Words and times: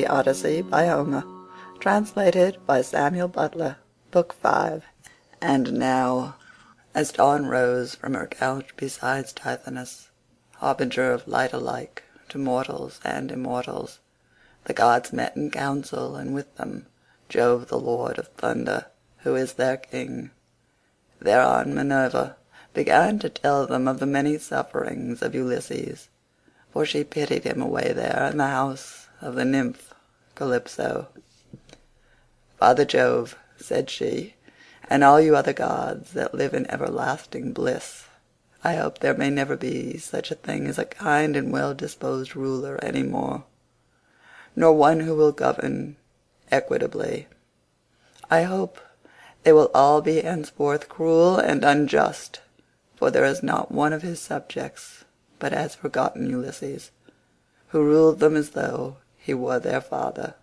The 0.00 0.06
Odyssey 0.06 0.62
by 0.62 0.86
Homer. 0.86 1.24
Translated 1.78 2.56
by 2.66 2.80
Samuel 2.80 3.28
Butler. 3.28 3.76
Book 4.10 4.32
Five. 4.32 4.86
And 5.42 5.74
now, 5.74 6.36
as 6.94 7.12
dawn 7.12 7.44
rose 7.44 7.96
from 7.96 8.14
her 8.14 8.26
couch 8.26 8.74
beside 8.78 9.26
Tithonus, 9.26 10.08
harbinger 10.56 11.12
of 11.12 11.28
light 11.28 11.52
alike 11.52 12.02
to 12.30 12.38
mortals 12.38 12.98
and 13.04 13.30
immortals, 13.30 13.98
the 14.64 14.72
gods 14.72 15.12
met 15.12 15.36
in 15.36 15.50
council, 15.50 16.16
and 16.16 16.32
with 16.32 16.56
them 16.56 16.86
Jove 17.28 17.68
the 17.68 17.78
lord 17.78 18.18
of 18.18 18.28
thunder, 18.28 18.86
who 19.18 19.34
is 19.34 19.52
their 19.52 19.76
king. 19.76 20.30
Thereon 21.20 21.74
Minerva 21.74 22.36
began 22.72 23.18
to 23.18 23.28
tell 23.28 23.66
them 23.66 23.86
of 23.86 24.00
the 24.00 24.06
many 24.06 24.38
sufferings 24.38 25.20
of 25.20 25.34
Ulysses, 25.34 26.08
for 26.72 26.86
she 26.86 27.04
pitied 27.04 27.44
him 27.44 27.60
away 27.60 27.92
there 27.92 28.30
in 28.30 28.38
the 28.38 28.46
house 28.46 29.08
of 29.20 29.34
the 29.34 29.44
nymph 29.44 29.89
Calypso. 30.40 31.08
"Father 32.56 32.86
Jove," 32.86 33.36
said 33.58 33.90
she, 33.90 34.36
"and 34.88 35.04
all 35.04 35.20
you 35.20 35.36
other 35.36 35.52
gods 35.52 36.14
that 36.14 36.32
live 36.32 36.54
in 36.54 36.66
everlasting 36.70 37.52
bliss, 37.52 38.04
I 38.64 38.76
hope 38.76 39.00
there 39.00 39.12
may 39.12 39.28
never 39.28 39.54
be 39.54 39.98
such 39.98 40.30
a 40.30 40.34
thing 40.34 40.66
as 40.66 40.78
a 40.78 40.86
kind 40.86 41.36
and 41.36 41.52
well 41.52 41.74
disposed 41.74 42.34
ruler 42.34 42.82
any 42.82 43.02
more, 43.02 43.44
nor 44.56 44.72
one 44.72 45.00
who 45.00 45.14
will 45.14 45.32
govern 45.32 45.96
equitably. 46.50 47.28
I 48.30 48.44
hope 48.44 48.80
they 49.42 49.52
will 49.52 49.70
all 49.74 50.00
be 50.00 50.22
henceforth 50.22 50.88
cruel 50.88 51.36
and 51.36 51.62
unjust, 51.62 52.40
for 52.96 53.10
there 53.10 53.26
is 53.26 53.42
not 53.42 53.70
one 53.70 53.92
of 53.92 54.00
his 54.00 54.20
subjects 54.22 55.04
but 55.38 55.52
has 55.52 55.74
forgotten 55.74 56.30
Ulysses, 56.30 56.92
who 57.68 57.84
ruled 57.84 58.20
them 58.20 58.36
as 58.36 58.52
though 58.52 58.96
he 59.20 59.34
were 59.34 59.60
their 59.60 59.80
father. 59.80 60.34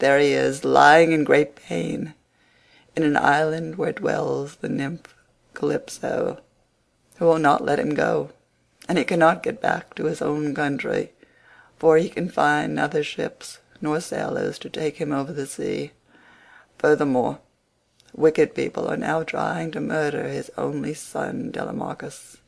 There 0.00 0.18
he 0.18 0.32
is 0.32 0.64
lying 0.64 1.12
in 1.12 1.24
great 1.24 1.56
pain 1.56 2.14
in 2.96 3.02
an 3.04 3.16
island 3.16 3.76
where 3.76 3.92
dwells 3.92 4.56
the 4.56 4.68
nymph 4.68 5.14
Calypso, 5.54 6.40
who 7.16 7.24
will 7.24 7.38
not 7.38 7.64
let 7.64 7.78
him 7.78 7.94
go, 7.94 8.30
and 8.88 8.98
he 8.98 9.04
cannot 9.04 9.42
get 9.42 9.60
back 9.60 9.94
to 9.94 10.06
his 10.06 10.20
own 10.20 10.54
country, 10.54 11.12
for 11.78 11.96
he 11.96 12.08
can 12.08 12.28
find 12.28 12.74
neither 12.74 13.02
ships 13.02 13.60
nor 13.80 14.00
sailors 14.00 14.58
to 14.58 14.68
take 14.68 14.96
him 14.96 15.12
over 15.12 15.32
the 15.32 15.46
sea. 15.46 15.92
Furthermore, 16.78 17.38
wicked 18.14 18.54
people 18.54 18.88
are 18.88 18.96
now 18.96 19.22
trying 19.22 19.70
to 19.70 19.80
murder 19.80 20.28
his 20.28 20.50
only 20.58 20.94
son 20.94 21.52
Telemachus, 21.52 22.38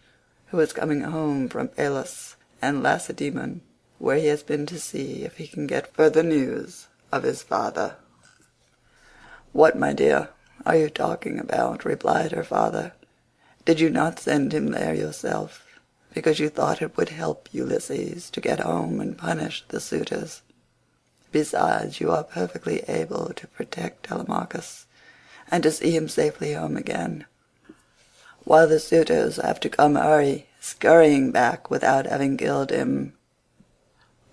who 0.47 0.59
is 0.61 0.73
coming 0.73 1.03
home 1.03 1.49
from 1.49 1.69
Pylos 1.69 2.37
and 2.61 2.83
Lacedaemon, 2.83 3.61
where 4.03 4.17
he 4.17 4.27
has 4.27 4.43
been 4.43 4.67
to 4.67 4.81
see 4.81 5.23
if 5.23 5.37
he 5.37 5.47
can 5.47 5.65
get 5.65 5.95
further 5.95 6.25
news 6.25 6.89
of 7.13 7.23
his 7.23 7.41
father. 7.41 7.95
"What, 9.53 9.79
my 9.79 9.93
dear, 9.93 10.31
are 10.67 10.75
you 10.75 10.91
talking 10.91 11.39
about?" 11.39 11.85
replied 11.85 12.33
her 12.33 12.43
father. 12.43 12.95
"Did 13.65 13.79
you 13.79 13.91
not 13.91 14.19
send 14.19 14.53
him 14.53 14.73
there 14.73 14.93
yourself, 14.93 15.65
because 16.13 16.41
you 16.41 16.49
thought 16.49 16.83
it 16.83 16.97
would 16.97 17.11
help 17.11 17.49
Ulysses 17.53 18.29
to 18.31 18.41
get 18.41 18.59
home 18.59 19.01
and 19.01 19.17
punish 19.17 19.65
the 19.69 19.79
suitors? 19.79 20.43
Besides, 21.31 22.01
you 22.01 22.11
are 22.11 22.25
perfectly 22.25 22.81
able 22.89 23.33
to 23.35 23.47
protect 23.47 24.07
Telemachus, 24.07 24.87
and 25.49 25.63
to 25.63 25.71
see 25.71 25.93
him 25.93 26.09
safely 26.09 26.55
home 26.55 26.77
again, 26.77 27.25
while 28.43 28.67
the 28.67 28.81
suitors 28.81 29.37
have 29.37 29.61
to 29.61 29.71
come 29.71 29.95
hurry 29.95 30.49
scurrying 30.61 31.31
back 31.31 31.71
without 31.71 32.07
having 32.07 32.37
killed 32.37 32.71
him." 32.71 33.13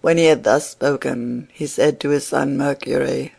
When 0.02 0.18
he 0.18 0.28
had 0.28 0.46
thus 0.46 0.70
spoken 0.70 1.50
he 1.52 1.68
said 1.68 2.00
to 2.00 2.10
his 2.10 2.26
son 2.26 2.56
Mercury, 2.58 3.34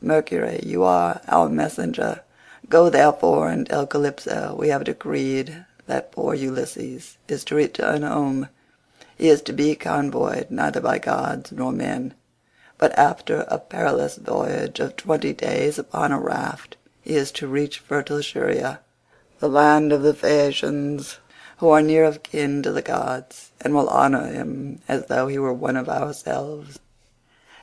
"Mercury, 0.00 0.58
you 0.64 0.82
are 0.82 1.20
our 1.28 1.48
messenger. 1.48 2.22
Go 2.68 2.90
therefore 2.90 3.48
and 3.48 3.68
tell 3.68 3.86
Calypso 3.86 4.56
we 4.58 4.70
have 4.70 4.82
decreed 4.82 5.64
that 5.86 6.10
poor 6.10 6.34
Ulysses 6.34 7.16
is 7.28 7.44
to 7.44 7.54
return 7.54 8.02
home. 8.02 8.48
He 9.16 9.28
is 9.28 9.40
to 9.42 9.52
be 9.52 9.76
convoyed 9.76 10.50
neither 10.50 10.80
by 10.80 10.98
gods 10.98 11.52
nor 11.52 11.70
men, 11.70 12.14
but 12.76 12.98
after 12.98 13.44
a 13.46 13.58
perilous 13.58 14.16
voyage 14.16 14.80
of 14.80 14.96
twenty 14.96 15.32
days 15.32 15.78
upon 15.78 16.10
a 16.10 16.18
raft 16.18 16.76
he 17.02 17.14
is 17.14 17.30
to 17.32 17.46
reach 17.46 17.78
fertile 17.78 18.20
Scheria, 18.20 18.80
the 19.38 19.48
land 19.48 19.92
of 19.92 20.02
the 20.02 20.12
Phaeacians, 20.12 21.18
who 21.62 21.68
are 21.68 21.80
near 21.80 22.02
of 22.02 22.24
kin 22.24 22.60
to 22.60 22.72
the 22.72 22.82
gods, 22.82 23.52
and 23.60 23.72
will 23.72 23.88
honour 23.88 24.26
him 24.26 24.80
as 24.88 25.06
though 25.06 25.28
he 25.28 25.38
were 25.38 25.52
one 25.52 25.76
of 25.76 25.88
ourselves. 25.88 26.80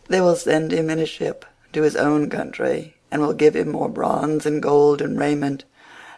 They 0.08 0.22
will 0.22 0.38
send 0.38 0.72
him 0.72 0.90
in 0.90 1.00
a 1.00 1.06
ship 1.06 1.44
to 1.74 1.82
his 1.82 1.98
own 1.98 2.30
country, 2.30 2.96
and 3.12 3.22
will 3.22 3.34
give 3.34 3.58
him 3.58 3.72
more 3.72 3.90
bronze 3.90 4.46
and 4.46 4.64
gold 4.64 5.02
and 5.02 5.20
raiment 5.20 5.66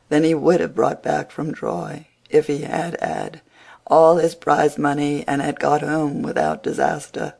than 0.09 0.23
he 0.23 0.35
would 0.35 0.59
have 0.59 0.75
brought 0.75 1.01
back 1.01 1.31
from 1.31 1.55
Troy 1.55 2.05
if 2.29 2.45
he 2.45 2.59
had 2.59 3.01
had 3.01 3.41
all 3.87 4.17
his 4.17 4.35
prize 4.35 4.77
money 4.77 5.23
and 5.27 5.41
had 5.41 5.59
got 5.59 5.81
home 5.81 6.21
without 6.21 6.61
disaster. 6.61 7.33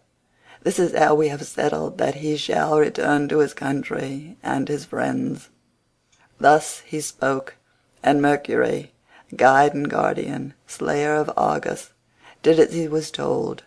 This 0.64 0.80
is 0.80 0.98
how 0.98 1.14
we 1.14 1.28
have 1.28 1.46
settled 1.46 2.00
that 2.00 2.16
he 2.16 2.36
shall 2.36 2.80
return 2.80 3.28
to 3.28 3.38
his 3.38 3.54
country 3.54 4.38
and 4.42 4.68
his 4.68 4.86
friends." 4.86 5.50
Thus 6.40 6.80
he 6.80 7.00
spoke, 7.00 7.58
and 8.02 8.24
Mercury 8.24 8.92
guide 9.36 9.74
and 9.74 9.90
guardian, 9.90 10.54
slayer 10.68 11.16
of 11.16 11.32
Argus, 11.38 11.92
did 12.44 12.60
as 12.60 12.74
he 12.74 12.88
was 12.88 13.12
told. 13.12 13.64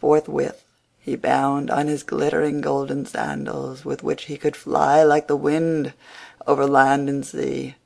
Forthwith 0.00 0.64
he 0.98 1.14
bound 1.14 1.70
on 1.70 1.86
his 1.86 2.02
glittering 2.02 2.60
golden 2.60 3.06
sandals 3.06 3.84
with 3.84 4.02
which 4.02 4.24
he 4.24 4.36
could 4.36 4.56
fly 4.56 5.04
like 5.04 5.28
the 5.28 5.36
wind 5.36 5.92
over 6.46 6.66
land 6.66 7.08
and 7.08 7.24
sea. 7.24 7.76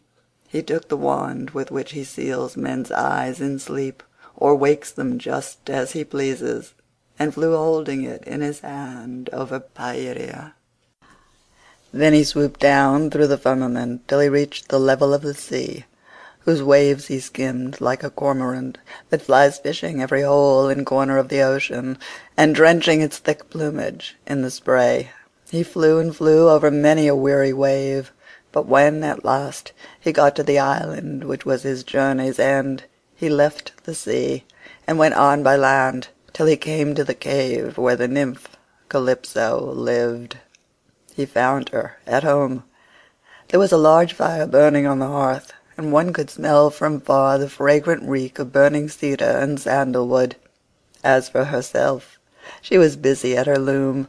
He 0.48 0.62
took 0.62 0.88
the 0.88 0.96
wand 0.96 1.50
with 1.50 1.70
which 1.70 1.92
he 1.92 2.02
seals 2.02 2.56
men's 2.56 2.90
eyes 2.90 3.40
in 3.40 3.58
sleep 3.58 4.02
or 4.36 4.56
wakes 4.56 4.90
them 4.90 5.18
just 5.18 5.68
as 5.68 5.92
he 5.92 6.02
pleases, 6.02 6.72
and 7.18 7.34
flew 7.34 7.54
holding 7.54 8.04
it 8.04 8.24
in 8.24 8.40
his 8.40 8.60
hand 8.60 9.28
over 9.34 9.60
Pieria. 9.60 10.54
Then 11.92 12.14
he 12.14 12.24
swooped 12.24 12.60
down 12.60 13.10
through 13.10 13.26
the 13.26 13.36
firmament 13.36 14.08
till 14.08 14.20
he 14.20 14.28
reached 14.30 14.68
the 14.68 14.80
level 14.80 15.12
of 15.12 15.20
the 15.20 15.34
sea 15.34 15.84
whose 16.40 16.62
waves 16.62 17.06
he 17.06 17.20
skimmed 17.20 17.80
like 17.80 18.02
a 18.02 18.10
cormorant 18.10 18.78
that 19.10 19.22
flies 19.22 19.58
fishing 19.58 20.00
every 20.00 20.22
hole 20.22 20.68
and 20.68 20.86
corner 20.86 21.18
of 21.18 21.28
the 21.28 21.42
ocean, 21.42 21.98
and 22.36 22.54
drenching 22.54 23.02
its 23.02 23.18
thick 23.18 23.50
plumage 23.50 24.16
in 24.26 24.42
the 24.42 24.50
spray. 24.50 25.10
He 25.50 25.62
flew 25.62 25.98
and 25.98 26.14
flew 26.16 26.48
over 26.48 26.70
many 26.70 27.08
a 27.08 27.14
weary 27.14 27.52
wave, 27.52 28.12
but 28.52 28.66
when 28.66 29.04
at 29.04 29.24
last 29.24 29.72
he 30.00 30.12
got 30.12 30.34
to 30.36 30.42
the 30.42 30.58
island 30.58 31.24
which 31.24 31.44
was 31.44 31.62
his 31.62 31.84
journey's 31.84 32.38
end, 32.38 32.84
he 33.14 33.28
left 33.28 33.84
the 33.84 33.94
sea 33.94 34.44
and 34.86 34.98
went 34.98 35.14
on 35.14 35.42
by 35.42 35.56
land 35.56 36.08
till 36.32 36.46
he 36.46 36.56
came 36.56 36.94
to 36.94 37.04
the 37.04 37.14
cave 37.14 37.76
where 37.76 37.96
the 37.96 38.08
nymph 38.08 38.56
Calypso 38.88 39.72
lived. 39.72 40.38
He 41.14 41.26
found 41.26 41.68
her 41.68 41.98
at 42.06 42.24
home. 42.24 42.64
There 43.48 43.60
was 43.60 43.72
a 43.72 43.76
large 43.76 44.14
fire 44.14 44.46
burning 44.46 44.86
on 44.86 45.00
the 45.00 45.06
hearth 45.06 45.52
and 45.80 45.92
one 45.92 46.12
could 46.12 46.28
smell 46.28 46.68
from 46.68 47.00
far 47.00 47.38
the 47.38 47.48
fragrant 47.48 48.02
reek 48.02 48.38
of 48.38 48.52
burning 48.52 48.86
cedar 48.86 49.24
and 49.24 49.58
sandalwood. 49.58 50.36
As 51.02 51.30
for 51.30 51.44
herself, 51.44 52.18
she 52.60 52.76
was 52.76 52.96
busy 52.96 53.34
at 53.34 53.46
her 53.46 53.58
loom, 53.58 54.08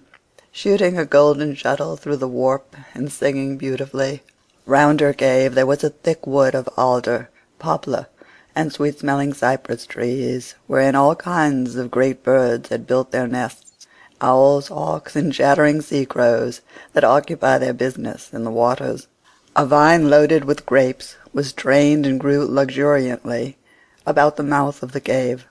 shooting 0.51 0.95
her 0.95 1.05
golden 1.05 1.55
shuttle 1.55 1.95
through 1.95 2.17
the 2.17 2.27
warp 2.27 2.75
and 2.93 3.09
singing 3.09 3.55
beautifully. 3.55 4.21
Round 4.65 4.99
her 4.99 5.13
cave 5.13 5.55
there 5.55 5.65
was 5.65 5.81
a 5.81 5.91
thick 5.91 6.27
wood 6.27 6.55
of 6.55 6.67
alder, 6.75 7.29
poplar, 7.57 8.07
and 8.53 8.73
sweet-smelling 8.73 9.33
cypress 9.33 9.85
trees, 9.85 10.55
wherein 10.67 10.93
all 10.93 11.15
kinds 11.15 11.77
of 11.77 11.89
great 11.89 12.21
birds 12.21 12.67
had 12.67 12.85
built 12.85 13.11
their 13.11 13.27
nests, 13.27 13.87
owls, 14.19 14.67
hawks, 14.67 15.15
and 15.15 15.31
chattering 15.31 15.79
sea-crows 15.79 16.59
that 16.91 17.05
occupy 17.05 17.57
their 17.57 17.73
business 17.73 18.33
in 18.33 18.43
the 18.43 18.51
waters. 18.51 19.07
A 19.53 19.65
vine 19.65 20.09
loaded 20.09 20.45
with 20.45 20.65
grapes 20.65 21.17
was 21.33 21.51
trained 21.51 22.05
and 22.05 22.17
grew 22.17 22.45
luxuriantly 22.45 23.57
about 24.05 24.37
the 24.37 24.43
mouth 24.43 24.81
of 24.81 24.93
the 24.93 25.01
cave. 25.01 25.45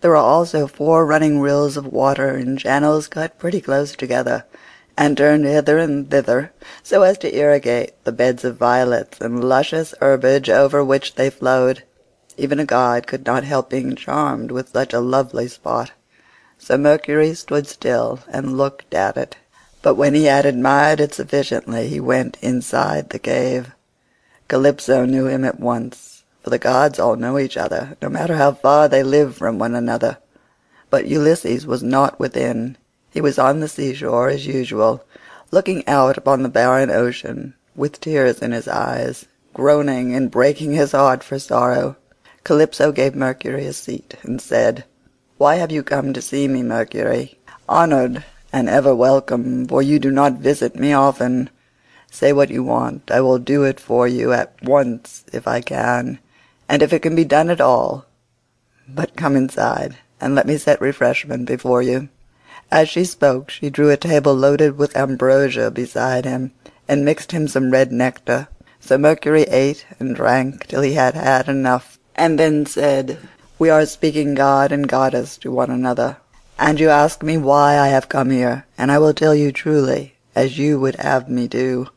There 0.00 0.10
were 0.10 0.16
also 0.16 0.66
four 0.66 1.04
running 1.04 1.38
rills 1.38 1.76
of 1.76 1.86
water 1.86 2.34
in 2.34 2.56
channels 2.56 3.08
cut 3.08 3.38
pretty 3.38 3.60
close 3.60 3.94
together, 3.94 4.46
and 4.96 5.18
turned 5.18 5.44
hither 5.44 5.76
and 5.76 6.10
thither 6.10 6.50
so 6.82 7.02
as 7.02 7.18
to 7.18 7.36
irrigate 7.36 7.92
the 8.04 8.10
beds 8.10 8.42
of 8.42 8.56
violets 8.56 9.20
and 9.20 9.44
luscious 9.44 9.94
herbage 10.00 10.48
over 10.48 10.82
which 10.82 11.16
they 11.16 11.28
flowed. 11.28 11.82
Even 12.38 12.58
a 12.58 12.64
god 12.64 13.06
could 13.06 13.26
not 13.26 13.44
help 13.44 13.68
being 13.68 13.94
charmed 13.94 14.50
with 14.50 14.70
such 14.70 14.94
a 14.94 15.00
lovely 15.00 15.46
spot, 15.46 15.92
so 16.56 16.78
Mercury 16.78 17.34
stood 17.34 17.66
still 17.66 18.20
and 18.28 18.56
looked 18.56 18.94
at 18.94 19.18
it. 19.18 19.36
But 19.82 19.96
when 19.96 20.14
he 20.14 20.24
had 20.24 20.46
admired 20.46 21.00
it 21.00 21.12
sufficiently 21.12 21.88
he 21.88 21.98
went 21.98 22.38
inside 22.40 23.10
the 23.10 23.18
cave. 23.18 23.72
Calypso 24.46 25.04
knew 25.04 25.26
him 25.26 25.44
at 25.44 25.58
once, 25.58 26.22
for 26.40 26.50
the 26.50 26.58
gods 26.58 26.98
all 26.98 27.16
know 27.16 27.36
each 27.38 27.56
other, 27.56 27.96
no 28.00 28.08
matter 28.08 28.36
how 28.36 28.52
far 28.52 28.88
they 28.88 29.02
live 29.02 29.36
from 29.36 29.58
one 29.58 29.74
another. 29.74 30.18
But 30.88 31.06
Ulysses 31.06 31.66
was 31.66 31.82
not 31.82 32.20
within. 32.20 32.76
He 33.10 33.20
was 33.20 33.38
on 33.38 33.60
the 33.60 33.68
seashore 33.68 34.28
as 34.28 34.46
usual, 34.46 35.04
looking 35.50 35.86
out 35.88 36.16
upon 36.16 36.42
the 36.42 36.48
barren 36.48 36.90
ocean, 36.90 37.54
with 37.74 38.00
tears 38.00 38.40
in 38.40 38.52
his 38.52 38.68
eyes, 38.68 39.26
groaning 39.52 40.14
and 40.14 40.30
breaking 40.30 40.72
his 40.72 40.92
heart 40.92 41.24
for 41.24 41.38
sorrow. 41.38 41.96
Calypso 42.44 42.92
gave 42.92 43.14
Mercury 43.14 43.66
a 43.66 43.72
seat 43.72 44.16
and 44.22 44.40
said, 44.40 44.84
"Why 45.38 45.56
have 45.56 45.72
you 45.72 45.82
come 45.82 46.12
to 46.12 46.22
see 46.22 46.46
me, 46.46 46.62
Mercury? 46.62 47.38
Honored 47.68 48.24
and 48.52 48.68
ever 48.68 48.94
welcome, 48.94 49.66
for 49.66 49.82
you 49.82 49.98
do 49.98 50.10
not 50.10 50.34
visit 50.34 50.76
me 50.76 50.92
often. 50.92 51.50
Say 52.10 52.32
what 52.32 52.50
you 52.50 52.62
want. 52.62 53.10
I 53.10 53.20
will 53.22 53.38
do 53.38 53.64
it 53.64 53.80
for 53.80 54.06
you 54.06 54.32
at 54.32 54.52
once 54.62 55.24
if 55.32 55.48
I 55.48 55.62
can, 55.62 56.18
and 56.68 56.82
if 56.82 56.92
it 56.92 57.00
can 57.00 57.14
be 57.14 57.24
done 57.24 57.48
at 57.48 57.60
all. 57.60 58.04
But 58.86 59.16
come 59.16 59.36
inside 59.36 59.96
and 60.20 60.34
let 60.34 60.46
me 60.46 60.58
set 60.58 60.80
refreshment 60.80 61.46
before 61.46 61.82
you." 61.82 62.08
As 62.70 62.88
she 62.88 63.04
spoke 63.04 63.50
she 63.50 63.70
drew 63.70 63.90
a 63.90 63.96
table 63.96 64.34
loaded 64.34 64.78
with 64.78 64.96
ambrosia 64.96 65.70
beside 65.70 66.24
him, 66.24 66.52
and 66.88 67.04
mixed 67.04 67.32
him 67.32 67.48
some 67.48 67.70
red 67.70 67.92
nectar. 67.92 68.48
So 68.80 68.98
Mercury 68.98 69.42
ate 69.44 69.86
and 69.98 70.14
drank 70.14 70.66
till 70.66 70.82
he 70.82 70.94
had 70.94 71.14
had 71.14 71.48
enough, 71.48 71.98
and 72.14 72.38
then 72.38 72.66
said, 72.66 73.18
"We 73.58 73.70
are 73.70 73.86
speaking 73.86 74.34
god 74.34 74.72
and 74.72 74.88
goddess 74.88 75.38
to 75.38 75.52
one 75.52 75.70
another, 75.70 76.18
and 76.64 76.78
you 76.78 76.88
ask 76.88 77.24
me 77.24 77.36
why 77.36 77.76
I 77.76 77.88
have 77.88 78.08
come 78.08 78.30
here, 78.30 78.66
and 78.78 78.92
I 78.92 78.98
will 79.00 79.12
tell 79.12 79.34
you 79.34 79.50
truly, 79.50 80.14
as 80.32 80.58
you 80.58 80.78
would 80.78 80.94
have 80.94 81.28
me 81.28 81.48
do. 81.48 81.88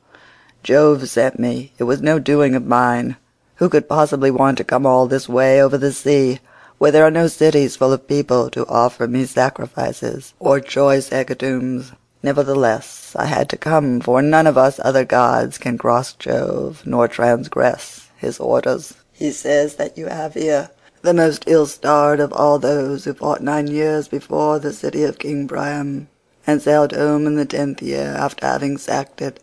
Jove 0.63 1.07
sent 1.07 1.38
me; 1.38 1.71
it 1.77 1.83
was 1.83 2.01
no 2.01 2.17
doing 2.17 2.56
of 2.56 2.65
mine. 2.65 3.15
Who 3.57 3.69
could 3.69 3.88
possibly 3.88 4.31
want 4.31 4.57
to 4.57 4.63
come 4.63 4.83
all 4.83 5.06
this 5.06 5.29
way 5.29 5.62
over 5.62 5.77
the 5.77 5.94
sea, 5.94 6.39
where 6.79 6.89
there 6.89 7.06
are 7.06 7.12
no 7.12 7.27
cities 7.27 7.75
full 7.75 7.94
of 7.94 8.07
people 8.07 8.50
to 8.50 8.65
offer 8.65 9.07
me 9.07 9.25
sacrifices 9.25 10.33
or 10.39 10.59
choice 10.59 11.11
hecatombs? 11.11 11.91
Nevertheless 12.23 13.15
I 13.15 13.25
had 13.25 13.50
to 13.50 13.57
come, 13.57 14.00
for 14.01 14.23
none 14.23 14.47
of 14.47 14.57
us 14.57 14.79
other 14.83 15.06
gods 15.06 15.59
can 15.59 15.77
cross 15.77 16.13
Jove 16.13 16.81
nor 16.88 17.07
transgress 17.07 18.09
his 18.18 18.39
orders. 18.39 18.95
He 19.13 19.29
says 19.29 19.75
that 19.75 19.95
you 19.95 20.07
have 20.07 20.33
here 20.33 20.71
the 21.06 21.13
most 21.13 21.44
ill-starred 21.46 22.19
of 22.19 22.34
all 22.34 22.57
those 22.57 23.06
who 23.06 23.13
fought 23.13 23.40
nine 23.40 23.68
years 23.68 24.07
before 24.07 24.57
the 24.57 24.74
city 24.74 25.04
of 25.04 25.19
King 25.19 25.48
Priam, 25.48 26.07
and 26.48 26.60
sailed 26.60 26.94
home 26.94 27.28
in 27.28 27.36
the 27.36 27.46
tenth 27.46 27.80
year 27.80 28.07
after 28.18 28.44
having 28.44 28.75
sacked 28.75 29.22
it. 29.22 29.40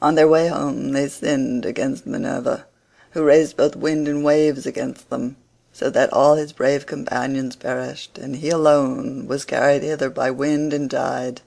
On 0.00 0.14
their 0.14 0.26
way 0.26 0.48
home 0.48 0.92
they 0.92 1.08
sinned 1.08 1.66
against 1.66 2.06
Minerva, 2.06 2.64
who 3.10 3.22
raised 3.22 3.54
both 3.54 3.76
wind 3.76 4.08
and 4.08 4.24
waves 4.24 4.64
against 4.64 5.10
them, 5.10 5.36
so 5.74 5.90
that 5.90 6.10
all 6.10 6.36
his 6.36 6.54
brave 6.54 6.86
companions 6.86 7.54
perished, 7.54 8.16
and 8.16 8.36
he 8.36 8.48
alone 8.48 9.26
was 9.26 9.44
carried 9.44 9.82
hither 9.82 10.08
by 10.08 10.30
wind 10.30 10.72
and 10.72 10.90
tide. 10.90 11.42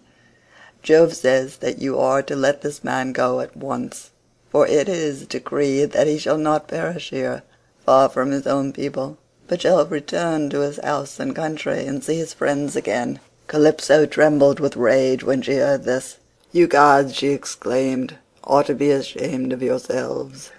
Jove 0.83 1.15
says 1.15 1.57
that 1.57 1.79
you 1.79 1.97
are 1.97 2.21
to 2.21 2.35
let 2.35 2.61
this 2.61 2.83
man 2.83 3.11
go 3.11 3.39
at 3.39 3.57
once, 3.57 4.11
for 4.51 4.67
it 4.67 4.87
is 4.87 5.25
decreed 5.25 5.93
that 5.93 6.05
he 6.05 6.19
shall 6.19 6.37
not 6.37 6.67
perish 6.67 7.09
here, 7.09 7.41
far 7.83 8.07
from 8.07 8.29
his 8.29 8.45
own 8.45 8.71
people, 8.71 9.17
but 9.47 9.61
shall 9.61 9.85
return 9.85 10.49
to 10.49 10.59
his 10.59 10.79
house 10.83 11.19
and 11.19 11.35
country 11.35 11.85
and 11.85 12.03
see 12.03 12.17
his 12.17 12.33
friends 12.33 12.75
again." 12.75 13.19
Calypso 13.47 14.05
trembled 14.05 14.59
with 14.59 14.75
rage 14.75 15.23
when 15.23 15.41
she 15.41 15.55
heard 15.55 15.83
this. 15.83 16.17
"You 16.51 16.67
gods," 16.67 17.15
she 17.15 17.29
exclaimed, 17.29 18.15
"ought 18.43 18.65
to 18.67 18.75
be 18.75 18.91
ashamed 18.91 19.53
of 19.53 19.61
yourselves. 19.61 20.51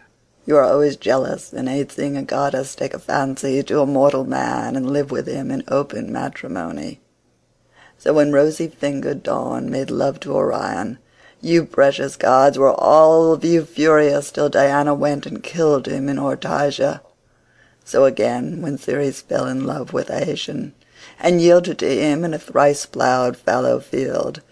You 0.47 0.57
are 0.57 0.65
always 0.65 0.97
jealous 0.97 1.53
and 1.53 1.69
hate 1.69 1.93
seeing 1.93 2.17
a 2.17 2.23
goddess 2.23 2.75
take 2.75 2.95
a 2.95 2.99
fancy 2.99 3.63
to 3.65 3.81
a 3.81 3.87
mortal 3.87 4.25
man 4.25 4.77
and 4.77 4.91
live 4.91 5.11
with 5.11 5.27
him 5.27 5.51
in 5.51 5.63
open 5.69 6.11
matrimony. 6.11 7.01
So 7.99 8.15
when 8.15 8.33
rosy-fingered 8.33 9.23
Dawn 9.23 9.71
made 9.71 9.91
love 9.91 10.21
to 10.21 10.35
Orion, 10.35 10.97
you 11.43 11.67
precious 11.67 12.17
gods 12.17 12.57
were 12.57 12.73
all 12.73 13.33
of 13.33 13.45
you 13.45 13.67
furious 13.67 14.31
till 14.31 14.49
Diana 14.49 14.95
went 14.95 15.27
and 15.27 15.43
killed 15.43 15.87
him 15.87 16.09
in 16.09 16.19
Ortygia. 16.19 17.03
So 17.89 18.05
again 18.05 18.61
when 18.61 18.77
Ceres 18.77 19.23
fell 19.23 19.47
in 19.47 19.65
love 19.65 19.95
with 19.95 20.09
Iasion, 20.09 20.73
and 21.19 21.41
yielded 21.41 21.79
to 21.79 21.89
him 21.89 22.23
in 22.23 22.35
a 22.35 22.39
thrice-ploughed 22.39 23.35
fallow 23.35 23.81
field, 23.81 24.43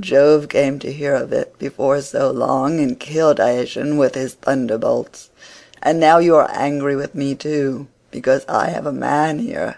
Jove 0.00 0.48
came 0.48 0.80
to 0.80 0.92
hear 0.92 1.14
of 1.14 1.32
it 1.32 1.56
before 1.60 2.00
so 2.00 2.32
long 2.32 2.80
and 2.80 2.98
killed 2.98 3.38
Iasion 3.38 3.98
with 3.98 4.16
his 4.16 4.34
thunderbolts. 4.34 5.30
And 5.80 6.00
now 6.00 6.18
you 6.18 6.34
are 6.34 6.50
angry 6.50 6.96
with 6.96 7.14
me 7.14 7.36
too, 7.36 7.86
because 8.10 8.44
I 8.48 8.70
have 8.70 8.86
a 8.86 8.92
man 8.92 9.38
here. 9.38 9.76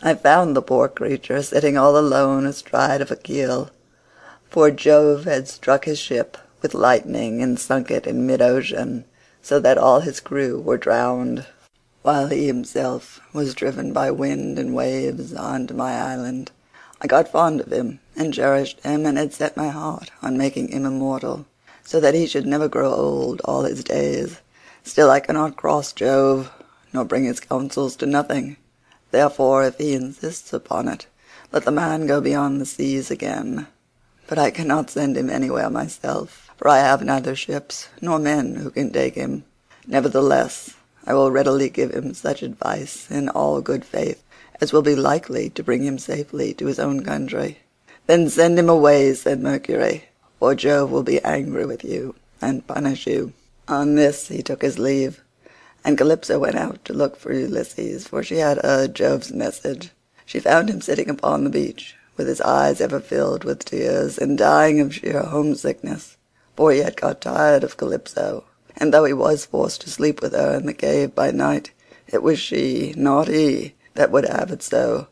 I 0.00 0.14
found 0.14 0.54
the 0.54 0.62
poor 0.62 0.86
creature 0.86 1.42
sitting 1.42 1.76
all 1.76 1.98
alone 1.98 2.46
astride 2.46 3.00
of 3.00 3.10
a 3.10 3.16
keel, 3.16 3.70
for 4.48 4.70
Jove 4.70 5.24
had 5.24 5.48
struck 5.48 5.86
his 5.86 5.98
ship 5.98 6.38
with 6.62 6.72
lightning 6.72 7.42
and 7.42 7.58
sunk 7.58 7.90
it 7.90 8.06
in 8.06 8.28
mid 8.28 8.40
ocean, 8.40 9.06
so 9.42 9.58
that 9.58 9.76
all 9.76 10.02
his 10.02 10.20
crew 10.20 10.60
were 10.60 10.78
drowned, 10.78 11.44
while 12.08 12.28
he 12.28 12.46
himself 12.46 13.20
was 13.34 13.54
driven 13.54 13.92
by 13.92 14.10
wind 14.10 14.58
and 14.58 14.74
waves 14.74 15.34
on 15.34 15.66
to 15.66 15.74
my 15.74 15.92
island. 15.92 16.50
I 17.02 17.06
got 17.06 17.30
fond 17.30 17.60
of 17.60 17.70
him 17.70 18.00
and 18.16 18.32
cherished 18.32 18.80
him, 18.80 19.04
and 19.04 19.18
had 19.18 19.34
set 19.34 19.58
my 19.58 19.68
heart 19.68 20.10
on 20.22 20.38
making 20.38 20.68
him 20.68 20.86
immortal, 20.86 21.44
so 21.84 22.00
that 22.00 22.14
he 22.14 22.26
should 22.26 22.46
never 22.46 22.66
grow 22.66 22.94
old 22.94 23.42
all 23.44 23.64
his 23.64 23.84
days. 23.84 24.40
Still 24.82 25.10
I 25.10 25.20
cannot 25.20 25.58
cross 25.58 25.92
Jove, 25.92 26.50
nor 26.94 27.04
bring 27.04 27.24
his 27.24 27.40
counsels 27.40 27.94
to 27.96 28.06
nothing. 28.06 28.56
Therefore, 29.10 29.64
if 29.64 29.76
he 29.76 29.92
insists 29.92 30.54
upon 30.54 30.88
it, 30.88 31.08
let 31.52 31.66
the 31.66 31.70
man 31.70 32.06
go 32.06 32.22
beyond 32.22 32.58
the 32.58 32.64
seas 32.64 33.10
again. 33.10 33.66
But 34.26 34.38
I 34.38 34.50
cannot 34.50 34.88
send 34.88 35.18
him 35.18 35.28
anywhere 35.28 35.68
myself, 35.68 36.50
for 36.56 36.68
I 36.68 36.78
have 36.78 37.02
neither 37.04 37.36
ships 37.36 37.90
nor 38.00 38.18
men 38.18 38.54
who 38.54 38.70
can 38.70 38.94
take 38.94 39.14
him. 39.14 39.44
Nevertheless 39.86 40.74
I 41.08 41.14
will 41.14 41.32
readily 41.32 41.68
give 41.68 41.92
him 41.92 42.14
such 42.14 42.44
advice 42.44 43.08
in 43.10 43.28
all 43.30 43.60
good 43.60 43.84
faith 43.84 44.22
as 44.60 44.72
will 44.72 44.82
be 44.82 44.94
likely 44.94 45.50
to 45.50 45.64
bring 45.64 45.82
him 45.82 45.98
safely 45.98 46.54
to 46.54 46.66
his 46.66 46.78
own 46.78 47.02
country." 47.02 47.60
"Then 48.06 48.28
send 48.28 48.58
him 48.58 48.68
away," 48.68 49.14
said 49.14 49.42
Mercury, 49.42 50.04
"or 50.38 50.54
Jove 50.54 50.90
will 50.90 51.02
be 51.02 51.20
angry 51.24 51.64
with 51.64 51.82
you 51.82 52.14
and 52.40 52.66
punish 52.66 53.06
you." 53.06 53.32
On 53.66 53.94
this 53.94 54.28
he 54.28 54.42
took 54.42 54.62
his 54.62 54.78
leave 54.78 55.22
and 55.84 55.96
Calypso 55.96 56.38
went 56.38 56.56
out 56.56 56.84
to 56.84 56.92
look 56.92 57.16
for 57.16 57.32
Ulysses, 57.32 58.06
for 58.06 58.22
she 58.22 58.36
had 58.36 58.58
heard 58.58 58.94
Jove's 58.94 59.32
message. 59.32 59.92
She 60.26 60.40
found 60.40 60.68
him 60.68 60.82
sitting 60.82 61.08
upon 61.08 61.44
the 61.44 61.50
beach, 61.50 61.94
with 62.18 62.28
his 62.28 62.42
eyes 62.42 62.80
ever 62.80 63.00
filled 63.00 63.44
with 63.44 63.64
tears, 63.64 64.18
and 64.18 64.36
dying 64.36 64.80
of 64.80 64.94
sheer 64.94 65.22
homesickness, 65.22 66.18
for 66.56 66.72
he 66.72 66.80
had 66.80 67.00
got 67.00 67.22
tired 67.22 67.64
of 67.64 67.78
Calypso, 67.78 68.44
and 68.78 68.94
though 68.94 69.04
he 69.04 69.12
was 69.12 69.44
forced 69.44 69.82
to 69.82 69.90
sleep 69.90 70.22
with 70.22 70.32
her 70.32 70.54
in 70.54 70.64
the 70.64 70.72
cave 70.72 71.14
by 71.14 71.30
night, 71.30 71.72
it 72.06 72.22
was 72.22 72.38
she, 72.38 72.94
not 72.96 73.28
he, 73.28 73.74
that 73.94 74.10
would 74.10 74.24
have 74.24 74.50
it 74.50 74.62
so. 74.62 75.08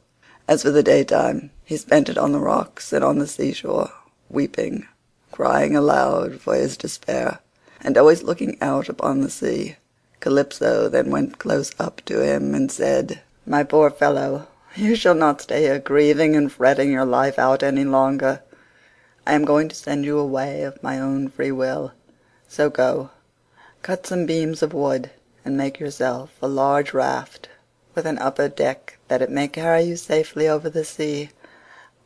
As 0.48 0.62
for 0.62 0.70
the 0.70 0.82
daytime, 0.82 1.50
he 1.64 1.76
spent 1.76 2.08
it 2.08 2.16
on 2.16 2.32
the 2.32 2.38
rocks 2.38 2.92
and 2.92 3.04
on 3.04 3.18
the 3.18 3.26
seashore, 3.26 3.90
weeping, 4.30 4.86
crying 5.32 5.76
aloud 5.76 6.40
for 6.40 6.54
his 6.54 6.76
despair, 6.76 7.40
and 7.80 7.98
always 7.98 8.22
looking 8.22 8.56
out 8.62 8.88
upon 8.88 9.20
the 9.20 9.30
sea. 9.30 9.76
Calypso 10.20 10.88
then 10.88 11.10
went 11.10 11.38
close 11.38 11.72
up 11.78 12.00
to 12.06 12.20
him 12.20 12.54
and 12.54 12.70
said, 12.70 13.20
"My 13.44 13.64
poor 13.64 13.90
fellow, 13.90 14.46
you 14.76 14.94
shall 14.94 15.14
not 15.14 15.40
stay 15.40 15.62
here 15.62 15.80
grieving 15.80 16.36
and 16.36 16.52
fretting 16.52 16.92
your 16.92 17.04
life 17.04 17.38
out 17.38 17.62
any 17.62 17.84
longer. 17.84 18.42
I 19.26 19.34
am 19.34 19.44
going 19.44 19.68
to 19.68 19.74
send 19.74 20.04
you 20.04 20.18
away 20.18 20.62
of 20.62 20.82
my 20.82 21.00
own 21.00 21.28
free 21.28 21.50
will, 21.50 21.92
so 22.46 22.70
go, 22.70 23.10
cut 23.86 24.04
some 24.04 24.26
beams 24.26 24.64
of 24.64 24.74
wood, 24.74 25.08
and 25.44 25.56
make 25.56 25.78
yourself 25.78 26.32
a 26.42 26.48
large 26.48 26.92
raft 26.92 27.48
with 27.94 28.04
an 28.04 28.18
upper 28.18 28.48
deck 28.48 28.98
that 29.06 29.22
it 29.22 29.30
may 29.30 29.46
carry 29.46 29.84
you 29.84 29.94
safely 29.94 30.48
over 30.48 30.68
the 30.68 30.84
sea. 30.84 31.30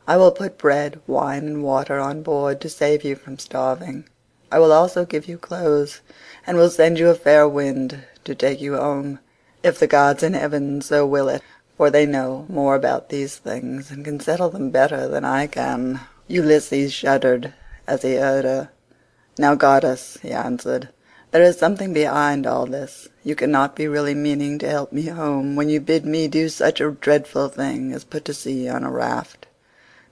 I 0.07 0.15
will 0.15 0.29
put 0.29 0.59
bread, 0.59 1.01
wine, 1.07 1.47
and 1.47 1.63
water 1.63 1.97
on 1.99 2.21
board 2.21 2.61
to 2.61 2.69
save 2.69 3.03
you 3.03 3.15
from 3.15 3.39
starving. 3.39 4.03
I 4.51 4.59
will 4.59 4.71
also 4.71 5.05
give 5.05 5.27
you 5.27 5.39
clothes, 5.39 6.01
and 6.45 6.55
will 6.55 6.69
send 6.69 6.99
you 6.99 7.09
a 7.09 7.15
fair 7.15 7.49
wind 7.49 8.03
to 8.25 8.35
take 8.35 8.61
you 8.61 8.75
home, 8.75 9.17
if 9.63 9.79
the 9.79 9.87
gods 9.87 10.21
in 10.21 10.35
heaven 10.35 10.83
so 10.83 11.07
will 11.07 11.29
it, 11.29 11.41
for 11.77 11.89
they 11.89 12.05
know 12.05 12.45
more 12.47 12.75
about 12.75 13.09
these 13.09 13.37
things 13.37 13.89
and 13.89 14.05
can 14.05 14.19
settle 14.19 14.51
them 14.51 14.69
better 14.69 15.07
than 15.07 15.25
I 15.25 15.47
can." 15.47 16.01
Ulysses 16.27 16.93
shuddered 16.93 17.55
as 17.87 18.03
he 18.03 18.17
heard 18.17 18.45
her. 18.45 18.69
"Now, 19.39 19.55
goddess," 19.55 20.19
he 20.21 20.29
answered, 20.29 20.89
"there 21.31 21.43
is 21.43 21.57
something 21.57 21.93
behind 21.93 22.45
all 22.45 22.65
this. 22.65 23.07
You 23.23 23.35
cannot 23.35 23.75
be 23.75 23.87
really 23.87 24.13
meaning 24.13 24.59
to 24.59 24.69
help 24.69 24.91
me 24.91 25.03
home 25.03 25.55
when 25.55 25.69
you 25.69 25.79
bid 25.79 26.05
me 26.05 26.27
do 26.27 26.49
such 26.49 26.81
a 26.81 26.91
dreadful 26.91 27.47
thing 27.47 27.93
as 27.93 28.03
put 28.03 28.25
to 28.25 28.33
sea 28.33 28.67
on 28.67 28.83
a 28.83 28.91
raft. 28.91 29.47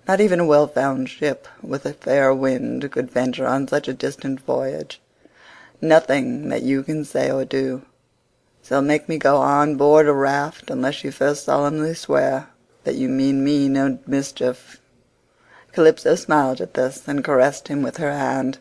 Not 0.07 0.21
even 0.21 0.39
a 0.39 0.45
well-found 0.45 1.09
ship 1.09 1.47
with 1.61 1.85
a 1.85 1.93
fair 1.93 2.33
wind 2.33 2.89
could 2.91 3.11
venture 3.11 3.45
on 3.45 3.67
such 3.67 3.87
a 3.87 3.93
distant 3.93 4.39
voyage. 4.39 5.01
Nothing 5.81 6.49
that 6.49 6.63
you 6.63 6.83
can 6.83 7.03
say 7.03 7.29
or 7.29 7.43
do 7.43 7.81
shall 8.63 8.81
make 8.81 9.09
me 9.09 9.17
go 9.17 9.37
on 9.37 9.75
board 9.75 10.07
a 10.07 10.13
raft 10.13 10.69
unless 10.69 11.03
you 11.03 11.11
first 11.11 11.43
solemnly 11.43 11.95
swear 11.95 12.47
that 12.85 12.95
you 12.95 13.09
mean 13.09 13.43
me 13.43 13.67
no 13.67 13.99
mischief. 14.07 14.79
Calypso 15.73 16.15
smiled 16.15 16.61
at 16.61 16.75
this 16.75 17.07
and 17.07 17.23
caressed 17.23 17.67
him 17.67 17.81
with 17.81 17.97
her 17.97 18.11
hand. 18.11 18.57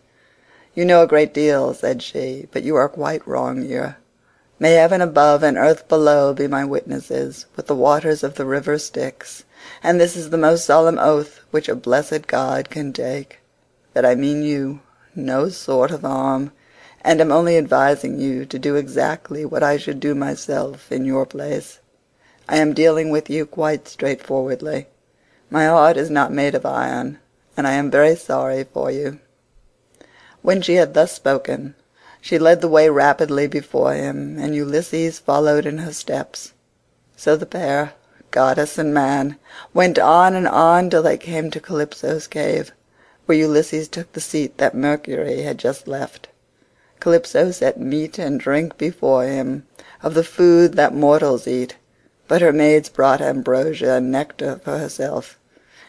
"You 0.78 0.85
know 0.85 1.02
a 1.02 1.08
great 1.08 1.35
deal," 1.35 1.75
said 1.75 2.04
she, 2.04 2.47
"but 2.52 2.62
you 2.62 2.76
are 2.76 2.88
quite 2.88 3.26
wrong 3.26 3.62
here. 3.62 3.97
May 4.61 4.75
heaven 4.75 5.00
above 5.00 5.42
and 5.42 5.58
earth 5.58 5.88
below 5.88 6.32
be 6.32 6.47
my 6.47 6.64
witnesses, 6.64 7.47
with 7.56 7.66
the 7.66 7.75
waters 7.75 8.23
of 8.23 8.37
the 8.37 8.44
river 8.44 8.78
Styx, 8.78 9.42
and 9.82 10.00
this 10.00 10.14
is 10.14 10.30
the 10.30 10.38
most 10.38 10.64
solemn 10.64 10.97
oath 10.97 11.40
which 11.50 11.68
a 11.68 11.75
blessed 11.75 12.28
god 12.28 12.70
can 12.70 12.92
take, 12.92 13.40
that 13.92 14.04
I 14.04 14.14
mean 14.14 14.44
you 14.44 14.78
no 15.16 15.49
sort 15.49 15.90
of 15.90 16.02
harm, 16.02 16.52
and 17.02 17.20
am 17.20 17.32
only 17.32 17.58
advising 17.58 18.20
you 18.20 18.47
to 18.47 18.56
do 18.56 18.76
exactly 18.76 19.44
what 19.44 19.64
I 19.64 19.78
should 19.78 19.99
do 19.99 20.14
myself 20.14 20.92
in 20.92 21.04
your 21.04 21.26
place. 21.26 21.80
I 22.49 22.58
am 22.58 22.73
dealing 22.73 23.11
with 23.11 23.28
you 23.28 23.47
quite 23.47 23.88
straightforwardly. 23.88 24.87
My 25.50 25.66
heart 25.66 25.97
is 25.97 26.08
not 26.08 26.30
made 26.30 26.54
of 26.54 26.64
iron, 26.64 27.18
and 27.56 27.66
I 27.66 27.73
am 27.73 27.90
very 27.90 28.14
sorry 28.14 28.62
for 28.62 28.92
you." 28.92 29.18
When 30.42 30.62
she 30.62 30.75
had 30.76 30.95
thus 30.95 31.11
spoken 31.11 31.75
she 32.21 32.38
led 32.38 32.61
the 32.61 32.68
way 32.68 32.88
rapidly 32.88 33.49
before 33.49 33.95
him, 33.95 34.38
and 34.38 34.54
Ulysses 34.54 35.18
followed 35.18 35.66
in 35.66 35.78
her 35.78 35.92
steps. 35.92 36.52
So 37.16 37.35
the 37.35 37.45
pair, 37.45 37.95
goddess 38.30 38.78
and 38.78 38.95
man, 38.95 39.37
went 39.75 39.99
on 39.99 40.37
and 40.37 40.47
on 40.47 40.90
till 40.90 41.02
they 41.02 41.16
came 41.16 41.50
to 41.50 41.61
Calypso's 41.61 42.28
cave, 42.28 42.71
where 43.26 43.38
Ulysses 43.38 43.88
took 43.88 44.12
the 44.12 44.21
seat 44.21 44.59
that 44.59 44.76
Mercury 44.76 45.42
had 45.42 45.59
just 45.59 45.88
left. 45.88 46.28
Calypso 47.00 47.50
set 47.50 47.80
meat 47.80 48.16
and 48.16 48.38
drink 48.38 48.78
before 48.78 49.25
him, 49.25 49.66
of 50.02 50.14
the 50.14 50.23
food 50.23 50.75
that 50.75 50.95
mortals 50.95 51.49
eat, 51.49 51.75
but 52.28 52.42
her 52.42 52.52
maids 52.52 52.88
brought 52.88 53.21
ambrosia 53.21 53.95
and 53.95 54.12
nectar 54.12 54.61
for 54.62 54.78
herself 54.78 55.37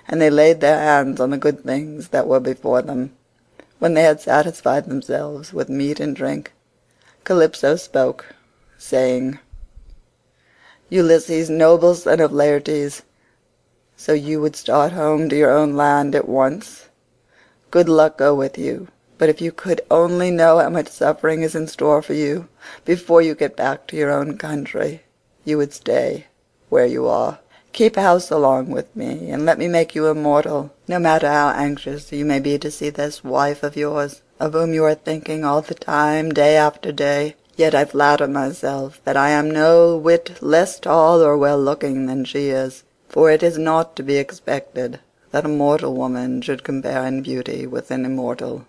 and 0.09 0.19
they 0.19 0.29
laid 0.31 0.59
their 0.59 0.79
hands 0.79 1.19
on 1.19 1.29
the 1.29 1.37
good 1.37 1.63
things 1.63 2.07
that 2.07 2.27
were 2.27 2.39
before 2.39 2.81
them. 2.81 3.11
When 3.79 3.93
they 3.93 4.03
had 4.03 4.19
satisfied 4.19 4.85
themselves 4.85 5.53
with 5.53 5.69
meat 5.69 6.01
and 6.01 6.13
drink, 6.13 6.51
Calypso 7.23 7.77
spoke, 7.77 8.35
saying, 8.77 9.39
"Ulysses, 10.89 11.49
noble 11.49 11.95
son 11.95 12.19
of 12.19 12.33
Laertes, 12.33 13.03
so 13.95 14.11
you 14.11 14.41
would 14.41 14.57
start 14.57 14.91
home 14.91 15.29
to 15.29 15.35
your 15.37 15.51
own 15.51 15.77
land 15.77 16.13
at 16.13 16.27
once? 16.27 16.89
Good 17.71 17.87
luck 17.87 18.17
go 18.17 18.35
with 18.35 18.57
you, 18.57 18.89
but 19.17 19.29
if 19.29 19.39
you 19.39 19.53
could 19.53 19.79
only 19.89 20.29
know 20.29 20.59
how 20.59 20.69
much 20.69 20.89
suffering 20.89 21.41
is 21.41 21.55
in 21.55 21.67
store 21.67 22.01
for 22.01 22.13
you 22.13 22.49
before 22.83 23.21
you 23.21 23.33
get 23.33 23.55
back 23.55 23.87
to 23.87 23.95
your 23.95 24.11
own 24.11 24.37
country, 24.37 25.03
you 25.45 25.57
would 25.57 25.71
stay 25.71 26.27
where 26.67 26.85
you 26.85 27.07
are. 27.07 27.39
Keep 27.71 27.95
house 27.95 28.31
along 28.31 28.71
with 28.71 28.93
me, 28.95 29.29
and 29.29 29.45
let 29.45 29.57
me 29.57 29.67
make 29.67 29.95
you 29.95 30.07
immortal, 30.07 30.71
no 30.87 30.99
matter 30.99 31.27
how 31.27 31.49
anxious 31.49 32.11
you 32.11 32.25
may 32.25 32.39
be 32.39 32.57
to 32.57 32.71
see 32.71 32.89
this 32.89 33.23
wife 33.23 33.63
of 33.63 33.77
yours, 33.77 34.21
of 34.39 34.53
whom 34.53 34.73
you 34.73 34.83
are 34.83 34.95
thinking 34.95 35.45
all 35.45 35.61
the 35.61 35.75
time, 35.75 36.31
day 36.31 36.57
after 36.57 36.91
day. 36.91 37.35
Yet 37.55 37.75
I 37.75 37.85
flatter 37.85 38.27
myself 38.27 39.01
that 39.03 39.17
I 39.17 39.29
am 39.29 39.51
no 39.51 39.97
whit 39.97 40.41
less 40.41 40.79
tall 40.79 41.21
or 41.21 41.37
well 41.37 41.59
looking 41.59 42.05
than 42.05 42.25
she 42.25 42.49
is, 42.49 42.83
for 43.07 43.29
it 43.29 43.43
is 43.43 43.57
not 43.57 43.95
to 43.97 44.03
be 44.03 44.17
expected 44.17 44.99
that 45.31 45.45
a 45.45 45.49
mortal 45.49 45.93
woman 45.93 46.41
should 46.41 46.63
compare 46.63 47.05
in 47.05 47.21
beauty 47.21 47.67
with 47.67 47.91
an 47.91 48.05
immortal." 48.05 48.65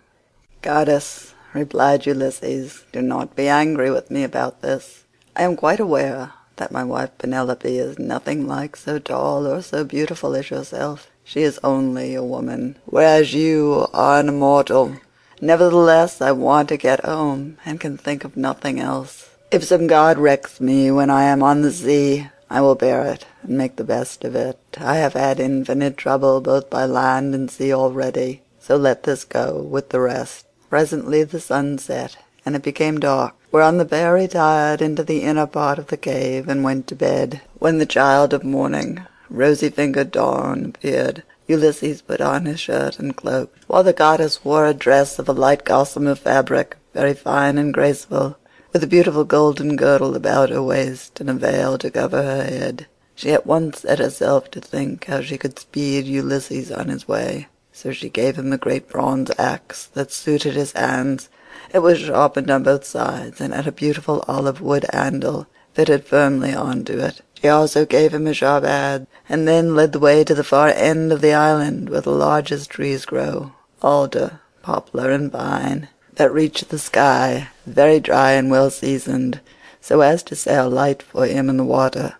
"Goddess," 0.60 1.34
replied 1.54 2.04
Ulysses, 2.04 2.84
"do 2.92 3.00
not 3.00 3.34
be 3.34 3.48
angry 3.48 3.90
with 3.90 4.10
me 4.10 4.24
about 4.24 4.60
this. 4.60 5.04
I 5.34 5.44
am 5.44 5.56
quite 5.56 5.80
aware 5.80 6.32
that 6.60 6.70
my 6.70 6.84
wife 6.84 7.10
Penelope 7.16 7.78
is 7.78 7.98
nothing 7.98 8.46
like 8.46 8.76
so 8.76 8.98
tall 8.98 9.46
or 9.46 9.62
so 9.62 9.82
beautiful 9.82 10.36
as 10.36 10.50
yourself. 10.50 11.10
She 11.24 11.40
is 11.40 11.58
only 11.64 12.14
a 12.14 12.22
woman, 12.22 12.76
whereas 12.84 13.32
you 13.32 13.86
are 13.94 14.20
an 14.20 14.28
immortal. 14.28 14.96
Nevertheless 15.40 16.20
I 16.20 16.32
want 16.32 16.68
to 16.68 16.76
get 16.76 17.04
home, 17.04 17.56
and 17.64 17.80
can 17.80 17.96
think 17.96 18.24
of 18.24 18.36
nothing 18.36 18.78
else. 18.78 19.30
If 19.50 19.64
some 19.64 19.86
god 19.86 20.18
wrecks 20.18 20.60
me 20.60 20.90
when 20.90 21.08
I 21.08 21.24
am 21.24 21.42
on 21.42 21.62
the 21.62 21.72
sea, 21.72 22.28
I 22.50 22.60
will 22.60 22.74
bear 22.74 23.06
it 23.06 23.24
and 23.42 23.56
make 23.56 23.76
the 23.76 23.84
best 23.96 24.22
of 24.22 24.34
it. 24.36 24.58
I 24.78 24.96
have 24.96 25.14
had 25.14 25.40
infinite 25.40 25.96
trouble 25.96 26.42
both 26.42 26.68
by 26.68 26.84
land 26.84 27.34
and 27.34 27.50
sea 27.50 27.72
already, 27.72 28.42
so 28.60 28.76
let 28.76 29.04
this 29.04 29.24
go 29.24 29.62
with 29.62 29.88
the 29.88 30.00
rest." 30.00 30.44
Presently 30.68 31.24
the 31.24 31.40
sun 31.40 31.78
set, 31.78 32.18
and 32.44 32.54
it 32.54 32.62
became 32.62 33.00
dark 33.00 33.34
whereon 33.50 33.78
the 33.78 33.84
pair 33.84 34.14
retired 34.14 34.80
into 34.80 35.02
the 35.02 35.22
inner 35.22 35.46
part 35.46 35.78
of 35.78 35.88
the 35.88 35.96
cave 35.96 36.48
and 36.48 36.62
went 36.62 36.86
to 36.86 36.94
bed. 36.94 37.40
When 37.58 37.78
the 37.78 37.86
child 37.86 38.32
of 38.32 38.44
morning, 38.44 39.04
rosy-fingered 39.28 40.10
Dawn, 40.10 40.66
appeared, 40.66 41.22
Ulysses 41.48 42.00
put 42.02 42.20
on 42.20 42.46
his 42.46 42.60
shirt 42.60 43.00
and 43.00 43.16
cloak, 43.16 43.52
while 43.66 43.82
the 43.82 43.92
goddess 43.92 44.44
wore 44.44 44.66
a 44.66 44.74
dress 44.74 45.18
of 45.18 45.28
a 45.28 45.32
light 45.32 45.64
gossamer 45.64 46.14
fabric, 46.14 46.76
very 46.94 47.14
fine 47.14 47.58
and 47.58 47.74
graceful, 47.74 48.36
with 48.72 48.84
a 48.84 48.86
beautiful 48.86 49.24
golden 49.24 49.74
girdle 49.74 50.14
about 50.14 50.50
her 50.50 50.62
waist 50.62 51.20
and 51.20 51.28
a 51.28 51.34
veil 51.34 51.76
to 51.78 51.90
cover 51.90 52.22
her 52.22 52.44
head. 52.44 52.86
She 53.16 53.32
at 53.32 53.46
once 53.46 53.80
set 53.80 53.98
herself 53.98 54.50
to 54.52 54.60
think 54.60 55.06
how 55.06 55.22
she 55.22 55.36
could 55.36 55.58
speed 55.58 56.06
Ulysses 56.06 56.70
on 56.70 56.88
his 56.88 57.08
way, 57.08 57.48
so 57.72 57.92
she 57.92 58.08
gave 58.08 58.36
him 58.36 58.52
a 58.52 58.58
great 58.58 58.88
bronze 58.88 59.32
axe 59.36 59.86
that 59.94 60.12
suited 60.12 60.54
his 60.54 60.72
hands 60.72 61.28
it 61.72 61.78
was 61.78 61.98
sharpened 61.98 62.50
on 62.50 62.62
both 62.62 62.84
sides 62.84 63.40
and 63.40 63.54
had 63.54 63.66
a 63.66 63.72
beautiful 63.72 64.24
olive 64.26 64.60
wood 64.60 64.84
handle 64.92 65.46
fitted 65.72 66.04
firmly 66.04 66.52
on 66.52 66.84
to 66.84 66.98
it. 66.98 67.20
She 67.40 67.48
also 67.48 67.86
gave 67.86 68.12
him 68.12 68.26
a 68.26 68.34
sharp 68.34 68.64
adze, 68.64 69.06
and 69.28 69.48
then 69.48 69.74
led 69.74 69.92
the 69.92 69.98
way 69.98 70.24
to 70.24 70.34
the 70.34 70.44
far 70.44 70.68
end 70.68 71.12
of 71.12 71.20
the 71.20 71.32
island 71.32 71.88
where 71.88 72.00
the 72.00 72.10
largest 72.10 72.70
trees 72.70 73.04
grow, 73.04 73.52
alder, 73.80 74.40
poplar, 74.62 75.10
and 75.10 75.32
pine, 75.32 75.88
that 76.16 76.32
reach 76.32 76.60
the 76.62 76.78
sky, 76.78 77.48
very 77.66 78.00
dry 78.00 78.32
and 78.32 78.50
well 78.50 78.68
seasoned, 78.68 79.40
so 79.80 80.02
as 80.02 80.22
to 80.24 80.36
sail 80.36 80.68
light 80.68 81.02
for 81.02 81.26
him 81.26 81.48
in 81.48 81.56
the 81.56 81.64
water. 81.64 82.16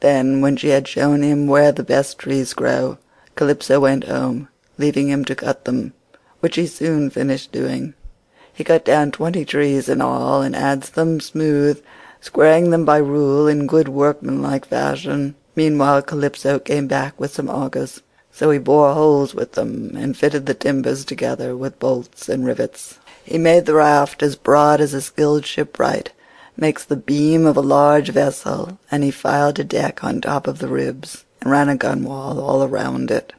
Then 0.00 0.40
when 0.40 0.56
she 0.56 0.68
had 0.68 0.88
shown 0.88 1.22
him 1.22 1.46
where 1.46 1.72
the 1.72 1.82
best 1.82 2.18
trees 2.18 2.54
grow, 2.54 2.98
Calypso 3.34 3.80
went 3.80 4.04
home, 4.04 4.48
leaving 4.78 5.08
him 5.08 5.24
to 5.26 5.34
cut 5.34 5.64
them, 5.64 5.92
which 6.40 6.56
he 6.56 6.66
soon 6.66 7.10
finished 7.10 7.52
doing. 7.52 7.94
He 8.56 8.64
cut 8.64 8.86
down 8.86 9.10
twenty 9.10 9.44
trees 9.44 9.86
in 9.86 10.00
all, 10.00 10.40
and 10.40 10.56
adze 10.56 10.88
them 10.88 11.20
smooth, 11.20 11.82
squaring 12.22 12.70
them 12.70 12.86
by 12.86 12.96
rule 12.96 13.46
in 13.46 13.66
good 13.66 13.86
workmanlike 13.86 14.64
fashion. 14.64 15.34
Meanwhile 15.54 16.00
Calypso 16.00 16.58
came 16.58 16.86
back 16.86 17.20
with 17.20 17.34
some 17.34 17.50
augers, 17.50 18.00
so 18.32 18.50
he 18.50 18.58
bored 18.58 18.94
holes 18.94 19.34
with 19.34 19.52
them 19.52 19.94
and 19.94 20.16
fitted 20.16 20.46
the 20.46 20.54
timbers 20.54 21.04
together 21.04 21.54
with 21.54 21.78
bolts 21.78 22.30
and 22.30 22.46
rivets. 22.46 22.98
He 23.24 23.36
made 23.36 23.66
the 23.66 23.74
raft 23.74 24.22
as 24.22 24.36
broad 24.36 24.80
as 24.80 24.94
a 24.94 25.02
skilled 25.02 25.44
shipwright 25.44 26.12
makes 26.56 26.82
the 26.82 26.96
beam 26.96 27.44
of 27.44 27.58
a 27.58 27.60
large 27.60 28.08
vessel, 28.08 28.78
and 28.90 29.04
he 29.04 29.10
filed 29.10 29.58
a 29.58 29.64
deck 29.64 30.02
on 30.02 30.22
top 30.22 30.46
of 30.46 30.60
the 30.60 30.68
ribs, 30.68 31.26
and 31.42 31.50
ran 31.50 31.68
a 31.68 31.76
gunwale 31.76 32.40
all 32.40 32.66
round 32.66 33.10
it. 33.10 33.34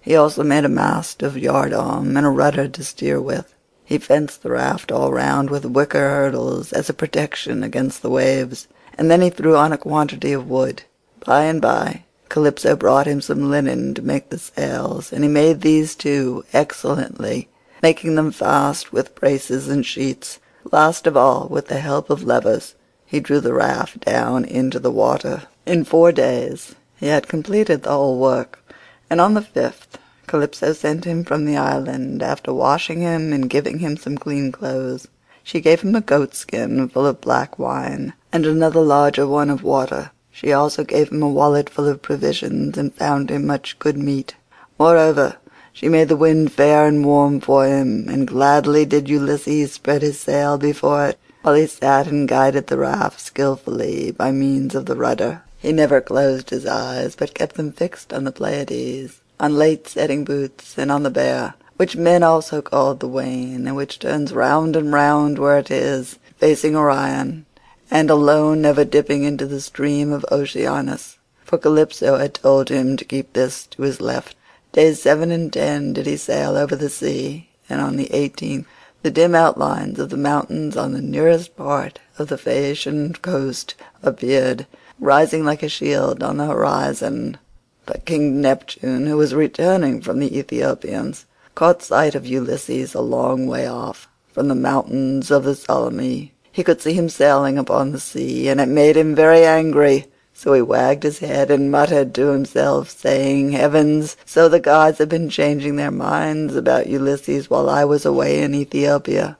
He 0.00 0.16
also 0.16 0.42
made 0.42 0.64
a 0.64 0.68
mast 0.68 1.22
of 1.22 1.36
yardarm 1.36 2.16
and 2.16 2.26
a 2.26 2.30
rudder 2.30 2.66
to 2.66 2.82
steer 2.82 3.20
with. 3.20 3.54
He 3.86 3.98
fenced 3.98 4.42
the 4.42 4.50
raft 4.50 4.90
all 4.90 5.12
round 5.12 5.48
with 5.48 5.64
wicker 5.64 6.00
hurdles 6.00 6.72
as 6.72 6.90
a 6.90 6.94
protection 6.94 7.62
against 7.62 8.02
the 8.02 8.10
waves, 8.10 8.66
and 8.98 9.08
then 9.08 9.22
he 9.22 9.30
threw 9.30 9.56
on 9.56 9.72
a 9.72 9.78
quantity 9.78 10.32
of 10.32 10.50
wood. 10.50 10.82
By 11.24 11.44
and 11.44 11.62
by 11.62 12.02
Calypso 12.28 12.74
brought 12.74 13.06
him 13.06 13.20
some 13.20 13.48
linen 13.48 13.94
to 13.94 14.02
make 14.02 14.30
the 14.30 14.40
sails, 14.40 15.12
and 15.12 15.22
he 15.22 15.30
made 15.30 15.60
these 15.60 15.94
too 15.94 16.44
excellently, 16.52 17.48
making 17.80 18.16
them 18.16 18.32
fast 18.32 18.92
with 18.92 19.14
braces 19.14 19.68
and 19.68 19.86
sheets. 19.86 20.40
Last 20.72 21.06
of 21.06 21.16
all, 21.16 21.46
with 21.48 21.68
the 21.68 21.78
help 21.78 22.10
of 22.10 22.24
levers, 22.24 22.74
he 23.04 23.20
drew 23.20 23.38
the 23.38 23.54
raft 23.54 24.00
down 24.00 24.44
into 24.44 24.80
the 24.80 24.90
water. 24.90 25.44
In 25.64 25.84
four 25.84 26.10
days 26.10 26.74
he 26.96 27.06
had 27.06 27.28
completed 27.28 27.84
the 27.84 27.90
whole 27.90 28.18
work, 28.18 28.64
and 29.08 29.20
on 29.20 29.34
the 29.34 29.42
fifth 29.42 29.98
Calypso 30.26 30.72
sent 30.72 31.04
him 31.04 31.22
from 31.22 31.44
the 31.44 31.56
island, 31.56 32.20
after 32.20 32.52
washing 32.52 33.00
him 33.00 33.32
and 33.32 33.48
giving 33.48 33.78
him 33.78 33.96
some 33.96 34.18
clean 34.18 34.50
clothes. 34.50 35.06
She 35.44 35.60
gave 35.60 35.82
him 35.82 35.94
a 35.94 36.00
goatskin 36.00 36.88
full 36.88 37.06
of 37.06 37.20
black 37.20 37.60
wine, 37.60 38.12
and 38.32 38.44
another 38.44 38.80
larger 38.80 39.24
one 39.24 39.50
of 39.50 39.62
water. 39.62 40.10
She 40.32 40.52
also 40.52 40.82
gave 40.82 41.10
him 41.10 41.22
a 41.22 41.28
wallet 41.28 41.70
full 41.70 41.86
of 41.86 42.02
provisions, 42.02 42.76
and 42.76 42.92
found 42.92 43.30
him 43.30 43.46
much 43.46 43.78
good 43.78 43.96
meat. 43.96 44.34
Moreover 44.80 45.36
she 45.72 45.88
made 45.88 46.08
the 46.08 46.16
wind 46.16 46.50
fair 46.50 46.86
and 46.86 47.04
warm 47.04 47.38
for 47.38 47.64
him, 47.64 48.08
and 48.08 48.26
gladly 48.26 48.84
did 48.84 49.08
Ulysses 49.08 49.74
spread 49.74 50.02
his 50.02 50.18
sail 50.18 50.58
before 50.58 51.06
it, 51.06 51.18
while 51.42 51.54
he 51.54 51.68
sat 51.68 52.08
and 52.08 52.26
guided 52.26 52.66
the 52.66 52.78
raft 52.78 53.20
skilfully 53.20 54.10
by 54.10 54.32
means 54.32 54.74
of 54.74 54.86
the 54.86 54.96
rudder. 54.96 55.42
He 55.58 55.70
never 55.70 56.00
closed 56.00 56.50
his 56.50 56.66
eyes, 56.66 57.14
but 57.14 57.32
kept 57.32 57.54
them 57.54 57.70
fixed 57.70 58.12
on 58.12 58.24
the 58.24 58.32
Pleiades 58.32 59.20
on 59.38 59.56
late 59.56 59.86
setting 59.86 60.24
Boötes, 60.24 60.78
and 60.78 60.90
on 60.90 61.02
the 61.02 61.10
Bear, 61.10 61.54
which 61.76 61.96
men 61.96 62.22
also 62.22 62.62
called 62.62 63.00
the 63.00 63.08
Wain, 63.08 63.66
and 63.66 63.76
which 63.76 63.98
turns 63.98 64.32
round 64.32 64.76
and 64.76 64.92
round 64.92 65.38
where 65.38 65.58
it 65.58 65.70
is, 65.70 66.18
facing 66.38 66.74
Orion, 66.74 67.44
and 67.90 68.10
alone 68.10 68.62
never 68.62 68.84
dipping 68.84 69.24
into 69.24 69.46
the 69.46 69.60
stream 69.60 70.10
of 70.12 70.24
Oceanus, 70.32 71.18
for 71.44 71.58
Calypso 71.58 72.16
had 72.16 72.34
told 72.34 72.68
him 72.68 72.96
to 72.96 73.04
keep 73.04 73.32
this 73.32 73.66
to 73.66 73.82
his 73.82 74.00
left. 74.00 74.34
Days 74.72 75.02
seven 75.02 75.30
and 75.30 75.52
ten 75.52 75.92
did 75.92 76.06
he 76.06 76.16
sail 76.16 76.56
over 76.56 76.74
the 76.74 76.90
sea, 76.90 77.50
and 77.68 77.80
on 77.80 77.96
the 77.96 78.12
eighteenth 78.12 78.66
the 79.02 79.10
dim 79.10 79.34
outlines 79.34 80.00
of 80.00 80.10
the 80.10 80.16
mountains 80.16 80.76
on 80.76 80.92
the 80.92 81.00
nearest 81.00 81.56
part 81.56 82.00
of 82.18 82.26
the 82.28 82.36
Phaeacian 82.36 83.12
coast 83.22 83.74
appeared, 84.02 84.66
rising 84.98 85.44
like 85.44 85.62
a 85.62 85.68
shield 85.68 86.22
on 86.22 86.38
the 86.38 86.46
horizon. 86.46 87.38
But 87.86 88.04
King 88.04 88.40
Neptune, 88.40 89.06
who 89.06 89.16
was 89.16 89.32
returning 89.32 90.00
from 90.00 90.18
the 90.18 90.36
Ethiopians, 90.36 91.24
caught 91.54 91.84
sight 91.84 92.16
of 92.16 92.26
Ulysses 92.26 92.94
a 92.94 93.00
long 93.00 93.46
way 93.46 93.66
off, 93.66 94.08
from 94.32 94.48
the 94.48 94.56
mountains 94.56 95.30
of 95.30 95.44
the 95.44 95.54
Solymi. 95.54 96.32
He 96.50 96.64
could 96.64 96.82
see 96.82 96.94
him 96.94 97.08
sailing 97.08 97.56
upon 97.56 97.92
the 97.92 98.00
sea, 98.00 98.48
and 98.48 98.60
it 98.60 98.66
made 98.68 98.96
him 98.96 99.14
very 99.14 99.44
angry. 99.44 100.06
So 100.34 100.52
he 100.52 100.62
wagged 100.62 101.04
his 101.04 101.20
head 101.20 101.50
and 101.50 101.70
muttered 101.70 102.12
to 102.16 102.32
himself, 102.32 102.90
saying, 102.90 103.52
"Heavens! 103.52 104.16
so 104.26 104.48
the 104.48 104.58
gods 104.58 104.98
have 104.98 105.08
been 105.08 105.30
changing 105.30 105.76
their 105.76 105.92
minds 105.92 106.56
about 106.56 106.88
Ulysses 106.88 107.48
while 107.48 107.70
I 107.70 107.84
was 107.84 108.04
away 108.04 108.42
in 108.42 108.54
Ethiopia, 108.54 109.38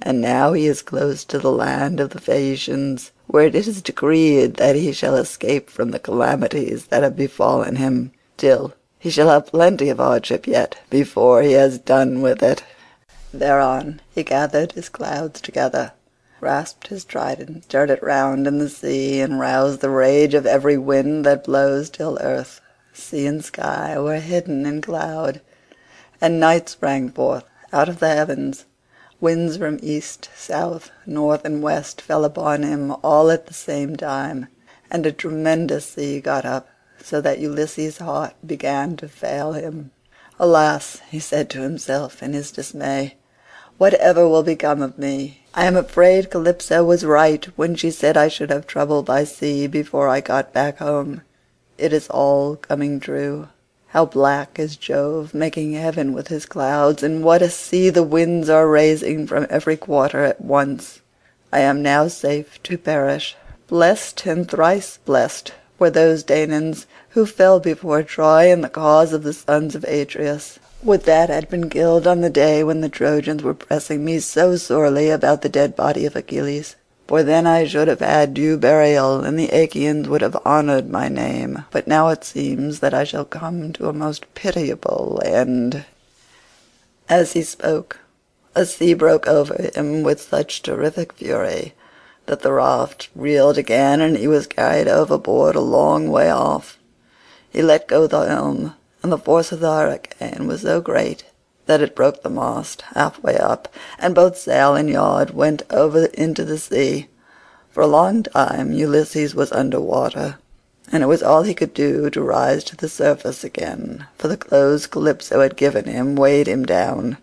and 0.00 0.20
now 0.20 0.54
he 0.54 0.66
is 0.66 0.80
close 0.80 1.22
to 1.26 1.38
the 1.38 1.52
land 1.52 2.00
of 2.00 2.10
the 2.10 2.20
Phaeacians, 2.20 3.12
where 3.26 3.46
it 3.46 3.54
is 3.54 3.82
decreed 3.82 4.54
that 4.54 4.76
he 4.76 4.92
shall 4.92 5.16
escape 5.16 5.70
from 5.70 5.90
the 5.90 5.98
calamities 5.98 6.86
that 6.86 7.02
have 7.02 7.16
befallen 7.16 7.76
him. 7.76 8.12
Still, 8.36 8.74
he 8.98 9.10
shall 9.10 9.28
have 9.28 9.46
plenty 9.46 9.88
of 9.88 9.98
hardship 9.98 10.46
yet 10.46 10.76
before 10.90 11.42
he 11.42 11.52
has 11.52 11.78
done 11.78 12.22
with 12.22 12.42
it." 12.42 12.62
Thereon 13.32 14.00
he 14.14 14.22
gathered 14.22 14.72
his 14.72 14.88
clouds 14.88 15.40
together 15.40 15.92
grasped 16.44 16.88
his 16.88 17.06
trident, 17.06 17.64
stirred 17.64 17.88
it 17.88 18.02
round 18.02 18.46
in 18.46 18.58
the 18.58 18.68
sea, 18.68 19.18
and 19.22 19.40
roused 19.40 19.80
the 19.80 19.88
rage 19.88 20.34
of 20.34 20.44
every 20.44 20.76
wind 20.76 21.24
that 21.24 21.44
blows 21.44 21.88
till 21.88 22.18
earth, 22.20 22.60
sea, 22.92 23.24
and 23.24 23.42
sky 23.42 23.98
were 23.98 24.20
hidden 24.20 24.66
in 24.66 24.82
cloud, 24.82 25.40
and 26.20 26.38
night 26.38 26.68
sprang 26.68 27.08
forth 27.08 27.44
out 27.72 27.88
of 27.88 27.98
the 27.98 28.08
heavens. 28.08 28.66
Winds 29.20 29.56
from 29.56 29.78
east, 29.80 30.28
south, 30.36 30.90
north, 31.06 31.44
and 31.44 31.62
west 31.62 32.00
fell 32.00 32.24
upon 32.24 32.62
him 32.62 32.94
all 33.02 33.30
at 33.30 33.46
the 33.46 33.54
same 33.54 33.96
time, 33.96 34.48
and 34.90 35.06
a 35.06 35.12
tremendous 35.12 35.86
sea 35.86 36.20
got 36.20 36.44
up, 36.44 36.68
so 37.02 37.20
that 37.20 37.38
Ulysses' 37.38 37.98
heart 37.98 38.34
began 38.44 38.96
to 38.96 39.08
fail 39.08 39.52
him. 39.52 39.92
"Alas!" 40.40 41.00
he 41.10 41.20
said 41.20 41.48
to 41.50 41.60
himself 41.60 42.22
in 42.22 42.32
his 42.32 42.50
dismay, 42.50 43.16
"whatever 43.78 44.28
will 44.28 44.42
become 44.42 44.82
of 44.82 44.98
me? 44.98 45.42
I 45.54 45.66
am 45.66 45.76
afraid 45.76 46.30
Calypso 46.30 46.82
was 46.82 47.04
right 47.04 47.44
when 47.56 47.76
she 47.76 47.92
said 47.92 48.16
I 48.16 48.26
should 48.26 48.50
have 48.50 48.66
trouble 48.66 49.04
by 49.04 49.22
sea 49.22 49.68
before 49.68 50.08
I 50.08 50.20
got 50.20 50.52
back 50.52 50.78
home. 50.78 51.22
It 51.78 51.92
is 51.92 52.08
all 52.08 52.56
coming 52.56 52.98
true. 52.98 53.48
How 53.94 54.06
black 54.06 54.58
is 54.58 54.74
Jove 54.74 55.34
making 55.34 55.74
heaven 55.74 56.14
with 56.14 56.26
his 56.26 56.46
clouds, 56.46 57.04
and 57.04 57.22
what 57.22 57.42
a 57.42 57.48
sea 57.48 57.90
the 57.90 58.02
winds 58.02 58.48
are 58.48 58.66
raising 58.66 59.24
from 59.24 59.46
every 59.48 59.76
quarter 59.76 60.24
at 60.24 60.40
once! 60.40 61.00
I 61.52 61.60
am 61.60 61.80
now 61.80 62.08
safe 62.08 62.60
to 62.64 62.76
perish. 62.76 63.36
Blessed 63.68 64.26
and 64.26 64.50
thrice 64.50 64.98
blessed 65.04 65.52
were 65.78 65.90
those 65.90 66.24
Danaans 66.24 66.86
who 67.10 67.24
fell 67.24 67.60
before 67.60 68.02
Troy 68.02 68.50
in 68.50 68.62
the 68.62 68.68
cause 68.68 69.12
of 69.12 69.22
the 69.22 69.32
sons 69.32 69.76
of 69.76 69.84
Atreus. 69.84 70.58
Would 70.82 71.04
that 71.04 71.28
had 71.28 71.48
been 71.48 71.70
killed 71.70 72.08
on 72.08 72.20
the 72.20 72.28
day 72.28 72.64
when 72.64 72.80
the 72.80 72.88
Trojans 72.88 73.44
were 73.44 73.54
pressing 73.54 74.04
me 74.04 74.18
so 74.18 74.56
sorely 74.56 75.08
about 75.08 75.42
the 75.42 75.48
dead 75.48 75.76
body 75.76 76.04
of 76.04 76.16
Achilles, 76.16 76.74
for 77.06 77.22
then 77.22 77.46
I 77.46 77.66
should 77.66 77.88
have 77.88 78.00
had 78.00 78.34
due 78.34 78.56
burial 78.56 79.20
and 79.20 79.38
the 79.38 79.50
Achaeans 79.50 80.08
would 80.08 80.22
have 80.22 80.36
honoured 80.46 80.90
my 80.90 81.08
name, 81.08 81.64
but 81.70 81.86
now 81.86 82.08
it 82.08 82.24
seems 82.24 82.80
that 82.80 82.94
I 82.94 83.04
shall 83.04 83.24
come 83.24 83.72
to 83.74 83.88
a 83.88 83.92
most 83.92 84.32
pitiable 84.34 85.20
end." 85.24 85.84
As 87.08 87.32
he 87.32 87.42
spoke 87.42 87.98
a 88.54 88.64
sea 88.64 88.94
broke 88.94 89.26
over 89.26 89.70
him 89.74 90.02
with 90.02 90.22
such 90.22 90.62
terrific 90.62 91.12
fury 91.12 91.74
that 92.26 92.40
the 92.40 92.52
raft 92.52 93.08
reeled 93.14 93.58
again 93.58 94.00
and 94.00 94.16
he 94.16 94.28
was 94.28 94.46
carried 94.46 94.88
overboard 94.88 95.56
a 95.56 95.60
long 95.60 96.10
way 96.10 96.30
off. 96.30 96.78
He 97.50 97.62
let 97.62 97.88
go 97.88 98.06
the 98.06 98.26
helm 98.26 98.74
and 99.02 99.12
the 99.12 99.18
force 99.18 99.52
of 99.52 99.60
the 99.60 99.72
hurricane 99.72 100.46
was 100.46 100.62
so 100.62 100.80
great 100.80 101.24
that 101.66 101.80
it 101.80 101.94
broke 101.94 102.22
the 102.22 102.30
mast 102.30 102.82
half 102.94 103.22
way 103.22 103.36
up, 103.36 103.68
and 103.98 104.14
both 104.14 104.36
sail 104.36 104.74
and 104.74 104.90
yard 104.90 105.30
went 105.30 105.62
over 105.70 106.06
into 106.06 106.44
the 106.44 106.58
sea. 106.58 107.08
For 107.70 107.82
a 107.82 107.86
long 107.86 108.22
time 108.22 108.72
Ulysses 108.72 109.34
was 109.34 109.50
under 109.52 109.80
water, 109.80 110.36
and 110.92 111.02
it 111.02 111.06
was 111.06 111.22
all 111.22 111.42
he 111.42 111.54
could 111.54 111.74
do 111.74 112.10
to 112.10 112.22
rise 112.22 112.62
to 112.64 112.76
the 112.76 112.88
surface 112.88 113.42
again, 113.42 114.06
for 114.16 114.28
the 114.28 114.36
clothes 114.36 114.86
Calypso 114.86 115.40
had 115.40 115.56
given 115.56 115.86
him 115.86 116.14
weighed 116.14 116.46
him 116.46 116.64
down. 116.64 117.16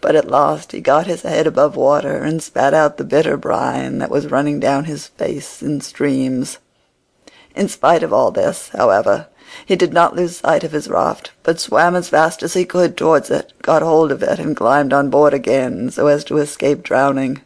But 0.00 0.14
at 0.14 0.30
last 0.30 0.72
he 0.72 0.80
got 0.80 1.06
his 1.06 1.22
head 1.22 1.46
above 1.46 1.74
water 1.74 2.22
and 2.22 2.42
spat 2.42 2.74
out 2.74 2.96
the 2.96 3.04
bitter 3.04 3.36
brine 3.36 3.98
that 3.98 4.10
was 4.10 4.30
running 4.30 4.60
down 4.60 4.84
his 4.84 5.06
face 5.06 5.62
in 5.62 5.80
streams. 5.80 6.58
In 7.56 7.68
spite 7.68 8.02
of 8.02 8.12
all 8.12 8.30
this, 8.30 8.68
however, 8.68 9.28
he 9.64 9.76
did 9.76 9.94
not 9.94 10.14
lose 10.14 10.36
sight 10.36 10.62
of 10.62 10.72
his 10.72 10.88
raft, 10.88 11.32
but 11.42 11.58
swam 11.58 11.96
as 11.96 12.10
fast 12.10 12.42
as 12.42 12.52
he 12.52 12.66
could 12.66 12.98
towards 12.98 13.30
it, 13.30 13.54
got 13.62 13.80
hold 13.80 14.12
of 14.12 14.22
it, 14.22 14.38
and 14.38 14.54
climbed 14.54 14.92
on 14.92 15.08
board 15.08 15.32
again 15.32 15.90
so 15.90 16.06
as 16.06 16.22
to 16.24 16.36
escape 16.36 16.82
drowning. 16.82 17.40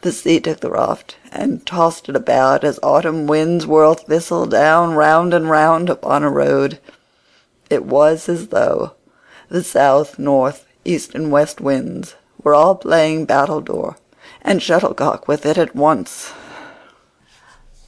The 0.00 0.10
sea 0.10 0.40
took 0.40 0.60
the 0.60 0.70
raft 0.70 1.16
and 1.30 1.66
tossed 1.66 2.08
it 2.08 2.16
about 2.16 2.64
as 2.64 2.80
autumn 2.82 3.26
winds 3.26 3.66
whirl 3.66 3.94
thistle 3.94 4.46
down 4.46 4.94
round 4.94 5.34
and 5.34 5.50
round 5.50 5.90
upon 5.90 6.22
a 6.22 6.30
road. 6.30 6.78
It 7.68 7.84
was 7.84 8.30
as 8.30 8.48
though 8.48 8.94
the 9.50 9.62
south, 9.62 10.18
north, 10.18 10.64
east, 10.82 11.14
and 11.14 11.30
west 11.30 11.60
winds 11.60 12.14
were 12.42 12.54
all 12.54 12.74
playing 12.74 13.26
battledore 13.26 13.96
and 14.40 14.62
shuttlecock 14.62 15.28
with 15.28 15.44
it 15.44 15.58
at 15.58 15.76
once. 15.76 16.32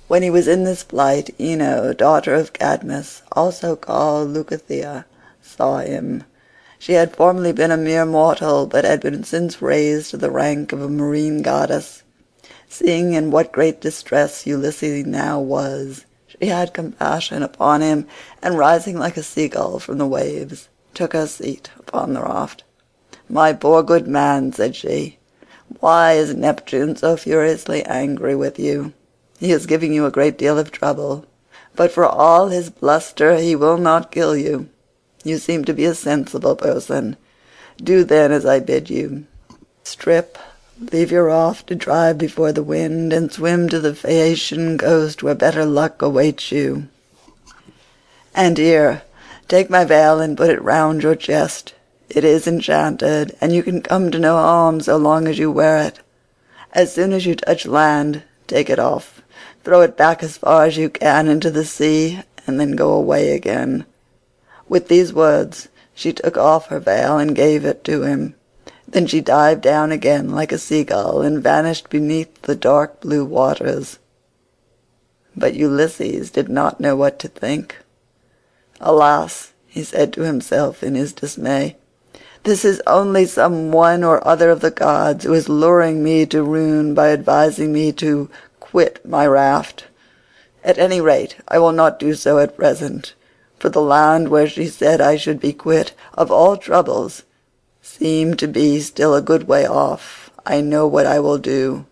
When 0.07 0.23
he 0.23 0.29
was 0.29 0.47
in 0.47 0.65
this 0.65 0.85
plight 0.85 1.31
Ino, 1.41 1.95
daughter 1.95 2.35
of 2.35 2.53
Cadmus, 2.53 3.23
also 3.33 3.75
called 3.75 4.29
Leucothea, 4.29 5.07
saw 5.41 5.79
him. 5.79 6.25
She 6.79 6.93
had 6.93 7.17
formerly 7.17 7.53
been 7.53 7.71
a 7.71 7.79
mere 7.79 8.05
mortal, 8.05 8.67
but 8.67 8.85
had 8.85 9.01
been 9.01 9.25
since 9.25 9.63
raised 9.63 10.11
to 10.11 10.19
the 10.19 10.31
rank 10.31 10.73
of 10.73 10.83
a 10.83 10.91
marine 10.91 11.41
goddess. 11.41 12.03
Seeing 12.69 13.15
in 13.15 13.31
what 13.31 13.51
great 13.51 13.81
distress 13.81 14.47
Ulysses 14.47 15.07
now 15.07 15.41
was, 15.41 16.05
she 16.27 16.49
had 16.49 16.75
compassion 16.75 17.43
upon 17.43 17.81
him, 17.81 18.07
and 18.43 18.59
rising 18.59 18.99
like 18.99 19.17
a 19.17 19.23
seagull 19.23 19.79
from 19.79 19.97
the 19.97 20.07
waves, 20.07 20.69
took 20.93 21.15
her 21.15 21.27
seat 21.27 21.71
upon 21.79 22.13
the 22.13 22.21
raft. 22.21 22.63
"My 23.27 23.55
poor 23.55 23.83
good 23.83 24.07
man," 24.07 24.53
said 24.53 24.77
she, 24.77 25.19
"why 25.81 26.13
is 26.13 26.35
Neptune 26.35 26.95
so 26.95 27.17
furiously 27.17 27.83
angry 27.85 28.37
with 28.37 28.59
you? 28.59 28.93
He 29.39 29.51
is 29.51 29.67
giving 29.67 29.93
you 29.93 30.07
a 30.07 30.13
great 30.13 30.39
deal 30.39 30.59
of 30.59 30.71
trouble, 30.71 31.27
but 31.75 31.91
for 31.91 32.07
all 32.07 32.49
his 32.49 32.71
bluster 32.71 33.37
he 33.37 33.57
will 33.57 33.79
not 33.79 34.13
kill 34.13 34.37
you. 34.37 34.69
You 35.25 35.39
seem 35.39 35.65
to 35.65 35.75
be 35.75 35.85
a 35.87 35.95
sensible 35.95 36.55
person. 36.55 37.17
Do 37.83 38.05
then 38.05 38.31
as 38.31 38.47
I 38.47 38.61
bid 38.61 38.91
you. 38.91 39.27
Strip, 39.83 40.39
leave 40.93 41.11
your 41.11 41.25
raft 41.25 41.67
to 41.67 41.75
drive 41.75 42.17
before 42.17 42.53
the 42.53 42.63
wind, 42.63 43.13
and 43.13 43.33
swim 43.33 43.69
to 43.71 43.81
the 43.81 43.95
Phaeacian 43.95 44.79
coast 44.79 45.23
where 45.23 45.35
better 45.35 45.65
luck 45.65 46.01
awaits 46.01 46.53
you. 46.53 46.89
And 48.35 48.57
here, 48.57 49.03
take 49.49 49.69
my 49.69 49.85
veil 49.85 50.21
and 50.21 50.37
put 50.37 50.51
it 50.51 50.63
round 50.63 51.03
your 51.03 51.17
chest. 51.17 51.75
It 52.09 52.25
is 52.25 52.47
enchanted, 52.47 53.37
and 53.41 53.53
you 53.53 53.63
can 53.63 53.83
come 53.83 54.11
to 54.13 54.19
no 54.19 54.37
harm 54.37 54.81
so 54.81 54.97
long 54.97 55.27
as 55.27 55.39
you 55.39 55.51
wear 55.51 55.79
it. 55.79 55.99
As 56.73 56.93
soon 56.95 57.13
as 57.13 57.27
you 57.27 57.35
touch 57.35 57.67
land, 57.67 58.23
take 58.47 58.71
it 58.71 58.79
off 58.79 59.14
throw 59.65 59.81
it 59.81 59.97
back 59.97 60.23
as 60.23 60.37
far 60.37 60.65
as 60.65 60.77
you 60.77 60.89
can 60.91 61.27
into 61.27 61.51
the 61.51 61.65
sea, 61.65 62.23
and 62.47 62.61
then 62.61 62.77
go 62.77 62.93
away 62.93 63.33
again." 63.33 63.85
With 64.69 64.89
these 64.89 65.13
words 65.13 65.69
she 65.95 66.13
took 66.13 66.37
off 66.37 66.67
her 66.67 66.81
veil 66.81 67.19
and 67.19 67.35
gave 67.35 67.65
it 67.65 67.83
to 67.85 68.03
him. 68.03 68.35
Then 68.87 69.07
she 69.07 69.21
dived 69.21 69.63
down 69.63 69.93
again 69.93 70.31
like 70.31 70.53
a 70.53 70.59
seagull 70.59 71.23
and 71.23 71.43
vanished 71.43 71.89
beneath 71.89 72.43
the 72.43 72.55
dark 72.55 73.01
blue 73.01 73.25
waters. 73.25 73.99
But 75.37 75.55
Ulysses 75.55 76.31
did 76.31 76.49
not 76.49 76.81
know 76.81 76.95
what 76.95 77.19
to 77.21 77.29
think. 77.29 77.77
"Alas!" 78.81 79.53
he 79.67 79.83
said 79.83 80.13
to 80.13 80.23
himself 80.23 80.83
in 80.83 80.95
his 80.95 81.13
dismay, 81.13 81.77
"this 82.45 82.65
is 82.65 82.83
only 82.87 83.27
some 83.27 83.73
one 83.73 84.05
or 84.05 84.27
other 84.27 84.51
of 84.51 84.61
the 84.61 84.71
gods 84.71 85.25
who 85.25 85.33
is 85.33 85.49
luring 85.49 86.05
me 86.05 86.27
to 86.27 86.43
ruin 86.43 86.95
by 86.95 87.11
advising 87.11 87.73
me 87.73 87.91
to 87.93 88.29
quit 88.75 88.99
my 89.07 89.25
raft. 89.25 89.85
At 90.65 90.79
any 90.79 91.01
rate 91.01 91.37
I 91.47 91.61
will 91.61 91.71
not 91.71 92.01
do 92.01 92.13
so 92.13 92.41
at 92.41 92.57
present, 92.57 93.15
for 93.57 93.69
the 93.69 93.81
land 93.81 94.31
where 94.31 94.49
she 94.49 94.67
said 94.67 95.01
I 95.01 95.15
should 95.15 95.39
be 95.39 95.53
quit 95.53 95.93
of 96.15 96.33
all 96.33 96.57
troubles 96.57 97.23
seemed 97.81 98.37
to 98.41 98.49
be 98.49 98.81
still 98.81 99.15
a 99.15 99.23
good 99.23 99.47
way 99.47 99.65
off. 99.65 100.29
I 100.45 100.61
know 100.61 100.89
what 100.89 101.07
I 101.07 101.21
will 101.21 101.39
do. 101.39 101.87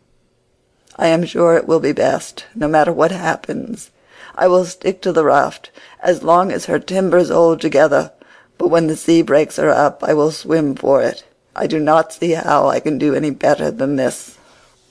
I 0.97 1.07
am 1.07 1.25
sure 1.25 1.57
it 1.57 1.69
will 1.69 1.79
be 1.79 1.93
best, 1.93 2.47
no 2.53 2.67
matter 2.67 2.93
what 2.93 3.13
happens. 3.13 3.93
I 4.35 4.49
will 4.49 4.65
stick 4.65 5.01
to 5.03 5.13
the 5.13 5.23
raft 5.23 5.71
as 6.03 6.25
long 6.25 6.51
as 6.51 6.65
her 6.65 6.81
timbers 6.81 7.29
hold 7.29 7.61
together, 7.61 8.11
but 8.59 8.73
when 8.73 8.89
the 8.89 8.97
sea 8.97 9.23
breaks 9.23 9.55
her 9.55 9.71
up 9.71 10.03
I 10.03 10.15
will 10.15 10.33
swim 10.33 10.75
for 10.75 11.01
it. 11.01 11.23
I 11.55 11.69
do 11.69 11.79
not 11.79 12.13
see 12.13 12.33
how 12.33 12.67
I 12.67 12.81
can 12.81 12.99
do 12.99 13.15
any 13.15 13.31
better 13.31 13.71
than 13.71 13.95
this." 13.95 14.37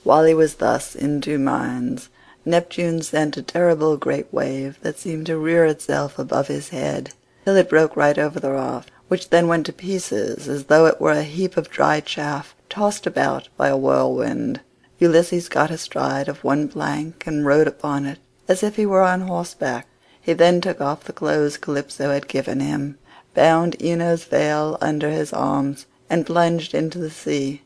While 0.04 0.26
he 0.26 0.34
was 0.34 0.56
thus 0.56 0.96
in 0.96 1.22
two 1.22 1.38
minds, 1.38 2.10
Neptune 2.44 3.04
sent 3.04 3.38
a 3.38 3.44
terrible 3.44 3.98
great 3.98 4.34
wave 4.34 4.80
that 4.82 4.98
seemed 4.98 5.28
to 5.28 5.38
rear 5.38 5.66
itself 5.66 6.18
above 6.18 6.48
his 6.48 6.70
head 6.70 7.14
till 7.46 7.56
it 7.56 7.70
broke 7.70 7.96
right 7.96 8.18
over 8.18 8.40
the 8.40 8.52
raft, 8.52 8.90
which 9.10 9.30
then 9.30 9.48
went 9.48 9.68
to 9.68 9.74
pieces 9.74 10.48
as 10.48 10.66
though 10.66 10.88
it 10.88 11.00
were 11.00 11.12
a 11.12 11.22
heap 11.22 11.56
of 11.56 11.70
dry 11.70 12.00
chaff 12.00 12.56
tossed 12.68 13.06
about 13.06 13.48
by 13.58 13.68
a 13.68 13.78
whirlwind. 13.78 14.60
Ulysses 14.98 15.48
got 15.48 15.70
astride 15.70 16.28
of 16.28 16.44
one 16.44 16.68
plank 16.68 17.28
and 17.28 17.46
rode 17.46 17.68
upon 17.68 18.08
it 18.08 18.18
as 18.48 18.64
if 18.64 18.78
he 18.78 18.88
were 18.88 19.04
on 19.04 19.22
horseback. 19.22 19.88
He 20.20 20.34
then 20.34 20.62
took 20.62 20.82
off 20.82 21.04
the 21.04 21.14
clothes 21.14 21.58
Calypso 21.58 22.12
had 22.12 22.28
given 22.28 22.60
him, 22.60 22.98
bound 23.36 23.76
Ino's 23.80 24.24
veil 24.24 24.80
under 24.82 25.12
his 25.12 25.32
arms, 25.32 25.86
and 26.10 26.26
plunged 26.26 26.74
into 26.74 26.98
the 26.98 27.12
sea, 27.12 27.62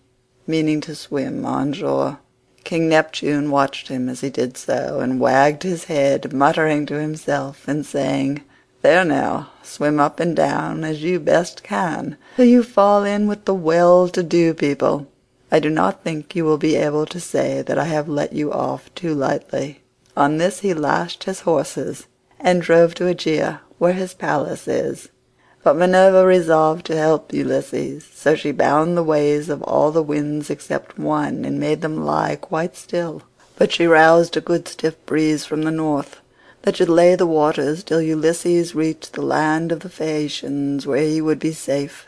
meaning 0.46 0.82
to 0.82 0.96
swim 0.96 1.46
on 1.46 1.72
shore. 1.72 2.20
King 2.66 2.90
Neptune 2.90 3.52
watched 3.52 3.88
him 3.90 4.10
as 4.10 4.22
he 4.22 4.30
did 4.32 4.58
so, 4.58 5.00
and 5.00 5.20
wagged 5.20 5.62
his 5.62 5.84
head, 5.84 6.34
muttering 6.34 6.88
to 6.88 7.00
himself 7.00 7.68
and 7.68 7.86
saying, 7.86 8.42
"There 8.82 9.06
now, 9.06 9.52
swim 9.62 10.00
up 10.00 10.20
and 10.20 10.36
down 10.36 10.84
as 10.84 11.04
you 11.04 11.20
best 11.20 11.62
can 11.64 12.18
till 12.36 12.46
you 12.46 12.64
fall 12.64 13.04
in 13.04 13.28
with 13.28 13.46
the 13.46 13.54
well 13.54 14.10
to 14.10 14.24
do 14.24 14.56
people. 14.56 15.06
I 15.52 15.60
do 15.60 15.70
not 15.70 16.04
think 16.04 16.36
you 16.36 16.44
will 16.44 16.58
be 16.58 16.76
able 16.76 17.06
to 17.06 17.20
say 17.20 17.62
that 17.62 17.78
I 17.78 17.86
have 17.86 18.10
let 18.10 18.34
you 18.34 18.52
off 18.52 18.94
too 18.96 19.14
lightly." 19.14 19.82
On 20.18 20.40
this 20.40 20.62
he 20.62 20.74
lashed 20.74 21.26
his 21.26 21.42
horses 21.42 22.08
and 22.40 22.64
drove 22.64 22.96
to 22.96 23.08
Aegae 23.08 23.60
where 23.78 23.94
his 23.94 24.16
palace 24.16 24.68
is. 24.68 25.10
But 25.66 25.78
Minerva 25.78 26.28
resolved 26.28 26.86
to 26.86 26.96
help 26.96 27.34
Ulysses, 27.34 28.08
so 28.14 28.36
she 28.36 28.52
bound 28.52 28.96
the 28.96 29.02
ways 29.02 29.50
of 29.50 29.64
all 29.64 29.90
the 29.90 30.04
winds 30.04 30.52
except 30.52 31.00
one 31.00 31.44
and 31.44 31.60
made 31.60 31.82
them 31.82 32.06
lie 32.06 32.36
quite 32.36 32.78
still. 32.78 33.24
But 33.58 33.72
she 33.72 33.88
roused 33.88 34.38
a 34.38 34.42
good 34.42 34.68
stiff 34.68 35.04
breeze 35.08 35.44
from 35.44 35.64
the 35.64 35.72
north 35.72 36.22
that 36.62 36.76
should 36.76 36.88
lay 36.88 37.16
the 37.16 37.26
waters 37.26 37.84
till 37.84 38.00
Ulysses 38.00 38.76
reached 38.76 39.14
the 39.14 39.24
land 39.24 39.72
of 39.72 39.80
the 39.80 39.90
Phaeacians 39.90 40.86
where 40.86 41.02
he 41.02 41.20
would 41.20 41.40
be 41.40 41.52
safe. 41.52 42.06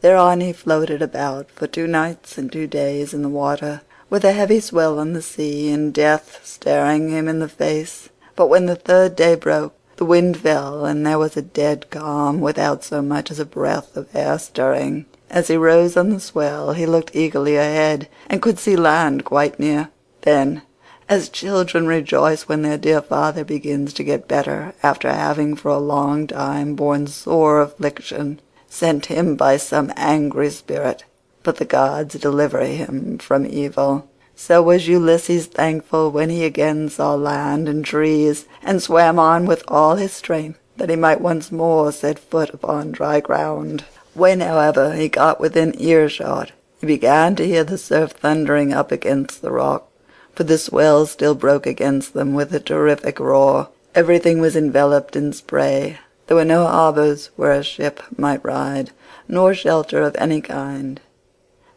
Thereon 0.00 0.40
he 0.40 0.52
floated 0.52 1.00
about 1.00 1.52
for 1.52 1.68
two 1.68 1.86
nights 1.86 2.36
and 2.36 2.50
two 2.50 2.66
days 2.66 3.14
in 3.14 3.22
the 3.22 3.28
water, 3.28 3.82
with 4.10 4.24
a 4.24 4.32
heavy 4.32 4.58
swell 4.58 4.98
on 4.98 5.12
the 5.12 5.22
sea 5.22 5.70
and 5.70 5.94
death 5.94 6.40
staring 6.42 7.10
him 7.10 7.28
in 7.28 7.38
the 7.38 7.48
face. 7.48 8.08
But 8.34 8.48
when 8.48 8.66
the 8.66 8.74
third 8.74 9.14
day 9.14 9.36
broke, 9.36 9.77
the 9.98 10.04
wind 10.04 10.36
fell 10.36 10.86
and 10.86 11.04
there 11.04 11.18
was 11.18 11.36
a 11.36 11.42
dead 11.42 11.90
calm 11.90 12.40
without 12.40 12.84
so 12.84 13.02
much 13.02 13.30
as 13.32 13.40
a 13.40 13.44
breath 13.44 13.96
of 13.96 14.08
air 14.14 14.38
stirring. 14.38 15.04
As 15.28 15.48
he 15.48 15.56
rose 15.56 15.96
on 15.96 16.10
the 16.10 16.20
swell 16.20 16.72
he 16.72 16.86
looked 16.86 17.14
eagerly 17.14 17.56
ahead, 17.56 18.08
and 18.30 18.40
could 18.40 18.58
see 18.58 18.76
land 18.76 19.24
quite 19.24 19.58
near. 19.58 19.90
Then, 20.22 20.62
as 21.08 21.28
children 21.28 21.86
rejoice 21.86 22.48
when 22.48 22.62
their 22.62 22.78
dear 22.78 23.02
father 23.02 23.44
begins 23.44 23.92
to 23.94 24.04
get 24.04 24.28
better 24.28 24.72
after 24.82 25.12
having 25.12 25.56
for 25.56 25.70
a 25.70 25.78
long 25.78 26.26
time 26.28 26.76
borne 26.76 27.08
sore 27.08 27.60
affliction, 27.60 28.40
sent 28.68 29.06
him 29.06 29.34
by 29.34 29.56
some 29.56 29.92
angry 29.96 30.50
spirit, 30.50 31.04
but 31.42 31.56
the 31.56 31.64
gods 31.64 32.14
deliver 32.14 32.64
him 32.64 33.18
from 33.18 33.44
evil. 33.46 34.08
So 34.40 34.62
was 34.62 34.86
Ulysses 34.86 35.46
thankful 35.46 36.12
when 36.12 36.30
he 36.30 36.44
again 36.44 36.88
saw 36.90 37.16
land 37.16 37.68
and 37.68 37.84
trees, 37.84 38.46
and 38.62 38.80
swam 38.80 39.18
on 39.18 39.46
with 39.46 39.64
all 39.66 39.96
his 39.96 40.12
strength 40.12 40.60
that 40.76 40.88
he 40.88 40.94
might 40.94 41.20
once 41.20 41.50
more 41.50 41.90
set 41.90 42.20
foot 42.20 42.50
upon 42.54 42.92
dry 42.92 43.18
ground. 43.18 43.84
When, 44.14 44.38
however, 44.38 44.94
he 44.94 45.08
got 45.08 45.40
within 45.40 45.74
earshot 45.82 46.52
he 46.80 46.86
began 46.86 47.34
to 47.34 47.46
hear 47.46 47.64
the 47.64 47.76
surf 47.76 48.12
thundering 48.12 48.72
up 48.72 48.92
against 48.92 49.42
the 49.42 49.50
rock, 49.50 49.88
for 50.36 50.44
the 50.44 50.56
swell 50.56 51.04
still 51.06 51.34
broke 51.34 51.66
against 51.66 52.14
them 52.14 52.32
with 52.32 52.54
a 52.54 52.60
terrific 52.60 53.18
roar. 53.18 53.70
Everything 53.92 54.40
was 54.40 54.54
enveloped 54.54 55.16
in 55.16 55.32
spray. 55.32 55.98
There 56.28 56.36
were 56.36 56.44
no 56.44 56.64
harbours 56.64 57.30
where 57.34 57.50
a 57.50 57.64
ship 57.64 58.00
might 58.16 58.44
ride, 58.44 58.92
nor 59.26 59.52
shelter 59.52 60.00
of 60.02 60.14
any 60.14 60.40
kind, 60.40 61.00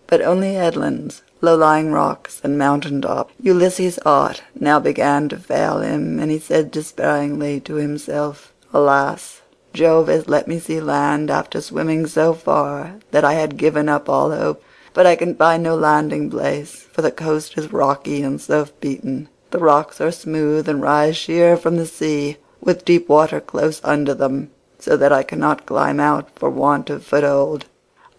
but 0.06 0.22
only 0.22 0.54
headlands 0.54 1.24
low-lying 1.42 1.92
rocks 1.92 2.40
and 2.44 2.58
mountain 2.58 3.02
tops. 3.02 3.34
Ulysses' 3.42 4.00
heart 4.04 4.44
now 4.60 4.80
began 4.80 5.28
to 5.30 5.38
fail 5.38 5.80
him, 5.80 6.20
and 6.20 6.32
he 6.32 6.40
said 6.40 6.72
despairingly 6.72 7.60
to 7.60 7.76
himself, 7.76 8.54
"Alas, 8.74 9.42
Jove 9.74 10.08
has 10.08 10.28
let 10.28 10.48
me 10.48 10.60
see 10.60 10.80
land 10.80 11.32
after 11.32 11.60
swimming 11.62 12.06
so 12.06 12.34
far 12.34 12.96
that 13.12 13.26
I 13.26 13.34
had 13.34 13.58
given 13.58 13.90
up 13.90 14.08
all 14.08 14.32
hope, 14.32 14.64
but 14.94 15.06
I 15.08 15.16
can 15.16 15.36
find 15.36 15.64
no 15.64 15.76
landing 15.76 16.30
place, 16.30 16.86
for 16.92 17.02
the 17.02 17.12
coast 17.12 17.58
is 17.58 17.72
rocky 17.72 18.22
and 18.22 18.40
surf-beaten. 18.40 19.30
The 19.52 19.60
rocks 19.60 20.02
are 20.02 20.12
smooth 20.12 20.68
and 20.68 20.82
rise 20.82 21.16
sheer 21.16 21.58
from 21.58 21.78
the 21.78 21.86
sea, 21.86 22.38
with 22.60 22.86
deep 22.86 23.10
water 23.10 23.40
close 23.40 23.82
under 23.84 24.14
them, 24.14 24.52
so 24.78 24.98
that 24.98 25.14
I 25.14 25.24
cannot 25.24 25.66
climb 25.66 26.00
out 26.00 26.30
for 26.36 26.50
want 26.50 26.90
of 26.90 27.04
foothold. 27.04 27.66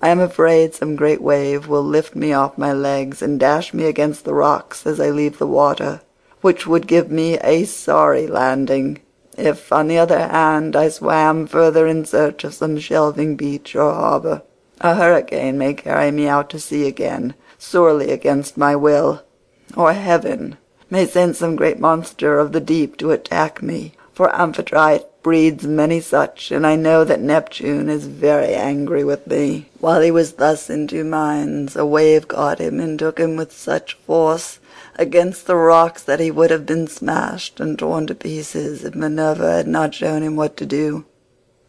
I 0.05 0.09
am 0.09 0.19
afraid 0.19 0.75
some 0.75 0.97
great 0.97 1.23
wave 1.23 1.69
will 1.69 1.85
lift 1.85 2.17
me 2.17 2.33
off 2.33 2.59
my 2.59 2.73
legs 2.73 3.23
and 3.23 3.39
dash 3.39 3.73
me 3.73 3.85
against 3.85 4.25
the 4.25 4.35
rocks 4.35 4.85
as 4.85 4.99
I 4.99 5.11
leave 5.11 5.39
the 5.39 5.47
water, 5.47 6.01
which 6.41 6.67
would 6.67 6.89
give 6.89 7.09
me 7.09 7.39
a 7.39 7.63
sorry 7.65 8.27
landing. 8.27 8.99
If, 9.39 9.73
on 9.73 9.87
the 9.87 9.99
other 9.99 10.19
hand, 10.19 10.75
I 10.75 10.89
swam 10.89 11.47
further 11.47 11.87
in 11.87 12.05
search 12.05 12.43
of 12.43 12.53
some 12.53 12.81
shelving 12.81 13.37
beach 13.37 13.77
or 13.77 13.93
harbour, 13.93 14.43
a 14.81 14.97
hurricane 14.97 15.57
may 15.57 15.73
carry 15.75 16.11
me 16.11 16.27
out 16.27 16.51
to 16.51 16.59
sea 16.59 16.89
again, 16.89 17.35
sorely 17.57 18.11
against 18.11 18.57
my 18.57 18.75
will, 18.75 19.23
or 19.77 19.93
heaven 19.93 20.59
may 20.91 21.07
send 21.07 21.37
some 21.37 21.55
great 21.55 21.79
monster 21.79 22.41
of 22.41 22.51
the 22.51 22.61
deep 22.61 22.97
to 22.97 23.13
attack 23.13 23.63
me, 23.63 23.95
for 24.15 24.35
Amphitrite 24.35 25.07
breeds 25.23 25.65
many 25.67 26.01
such, 26.01 26.51
and 26.51 26.67
I 26.67 26.77
know 26.77 27.05
that 27.05 27.21
Neptune 27.21 27.89
is 27.89 28.07
very 28.07 28.55
angry 28.55 29.05
with 29.05 29.27
me." 29.27 29.71
While 29.81 30.01
he 30.01 30.11
was 30.11 30.33
thus 30.33 30.69
in 30.69 30.87
two 30.87 31.05
minds, 31.05 31.77
a 31.77 31.87
wave 31.87 32.29
caught 32.29 32.59
him 32.59 32.81
and 32.81 32.99
took 32.99 33.19
him 33.19 33.37
with 33.37 33.53
such 33.53 33.95
force 34.07 34.59
against 34.97 35.47
the 35.47 35.57
rocks 35.57 36.03
that 36.03 36.21
he 36.21 36.31
would 36.31 36.51
have 36.51 36.67
been 36.67 36.87
smashed 36.87 37.61
and 37.61 37.79
torn 37.79 38.07
to 38.09 38.15
pieces 38.15 38.85
if 38.85 38.95
Minerva 38.95 39.51
had 39.53 39.67
not 39.67 39.95
shown 39.95 40.23
him 40.23 40.37
what 40.37 40.57
to 40.59 40.67
do. 40.67 41.05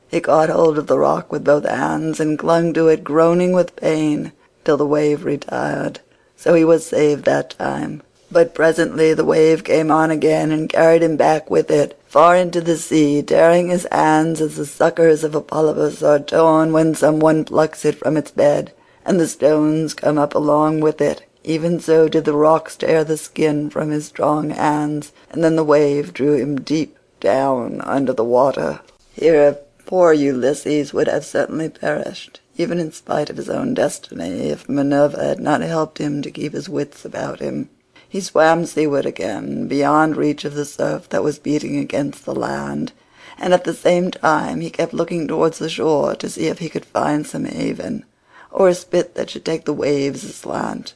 He 0.10 0.20
caught 0.20 0.50
hold 0.50 0.78
of 0.78 0.88
the 0.88 1.00
rock 1.00 1.32
with 1.32 1.46
both 1.46 1.66
hands 1.66 2.20
and 2.20 2.38
clung 2.38 2.74
to 2.74 2.88
it 2.88 3.04
groaning 3.04 3.54
with 3.54 3.76
pain 3.76 4.34
till 4.66 4.78
the 4.78 4.86
wave 4.86 5.24
retired, 5.24 6.02
so 6.36 6.54
he 6.54 6.66
was 6.66 6.86
saved 6.86 7.26
that 7.26 7.52
time. 7.52 8.02
But 8.32 8.54
presently 8.54 9.14
the 9.14 9.24
wave 9.24 9.64
came 9.64 9.92
on 9.92 10.12
again 10.12 10.52
and 10.52 10.68
carried 10.68 11.04
him 11.04 11.16
back 11.16 11.50
with 11.50 11.72
it 11.72 11.98
far 12.14 12.36
into 12.36 12.62
the 12.62 12.78
sea, 12.78 13.24
tearing 13.24 13.70
his 13.70 13.88
hands 13.92 14.40
as 14.40 14.56
the 14.56 14.68
suckers 14.68 15.24
of 15.24 15.34
a 15.34 15.42
polypus 15.42 16.04
are 16.04 16.20
torn 16.20 16.72
when 16.72 16.94
some 16.94 17.20
one 17.20 17.44
plucks 17.44 17.84
it 17.84 17.96
from 17.96 18.16
its 18.16 18.30
bed, 18.30 18.72
and 19.04 19.20
the 19.20 19.28
stones 19.28 19.96
come 19.96 20.20
up 20.20 20.36
along 20.36 20.80
with 20.80 21.02
it. 21.02 21.28
Even 21.44 21.80
so 21.80 22.08
did 22.08 22.24
the 22.24 22.36
rocks 22.36 22.76
tear 22.76 23.04
the 23.04 23.18
skin 23.18 23.68
from 23.68 23.90
his 23.90 24.06
strong 24.06 24.52
hands, 24.52 25.12
and 25.32 25.44
then 25.44 25.56
the 25.56 25.64
wave 25.64 26.14
drew 26.14 26.36
him 26.36 26.62
deep 26.62 26.96
down 27.20 27.82
under 27.82 28.14
the 28.14 28.24
water. 28.24 28.80
Here 29.16 29.58
poor 29.88 30.14
Ulysses 30.14 30.94
would 30.94 31.08
have 31.08 31.26
certainly 31.26 31.68
perished, 31.68 32.42
even 32.58 32.80
in 32.80 32.92
spite 32.92 33.32
of 33.32 33.38
his 33.38 33.50
own 33.50 33.74
destiny, 33.74 34.50
if 34.50 34.70
Minerva 34.70 35.24
had 35.24 35.40
not 35.40 35.62
helped 35.62 35.98
him 35.98 36.22
to 36.22 36.30
keep 36.30 36.54
his 36.54 36.70
wits 36.70 37.06
about 37.06 37.40
him. 37.40 37.70
He 38.14 38.22
swam 38.22 38.68
seaward 38.68 39.08
again, 39.08 39.68
beyond 39.68 40.18
reach 40.18 40.46
of 40.46 40.54
the 40.54 40.66
surf 40.66 41.10
that 41.10 41.24
was 41.24 41.40
beating 41.40 41.78
against 41.78 42.26
the 42.26 42.36
land, 42.36 42.92
and 43.40 43.56
at 43.56 43.64
the 43.64 43.74
same 43.74 44.12
time 44.12 44.62
he 44.62 44.70
kept 44.70 44.94
looking 44.94 45.28
towards 45.28 45.58
the 45.58 45.68
shore 45.68 46.14
to 46.18 46.30
see 46.30 46.46
if 46.46 46.60
he 46.60 46.70
could 46.70 46.86
find 46.86 47.26
some 47.26 47.46
haven, 47.46 48.06
or 48.52 48.70
a 48.70 48.76
spit 48.76 49.16
that 49.16 49.32
should 49.32 49.44
take 49.44 49.66
the 49.66 49.74
waves 49.74 50.24
aslant. 50.24 50.94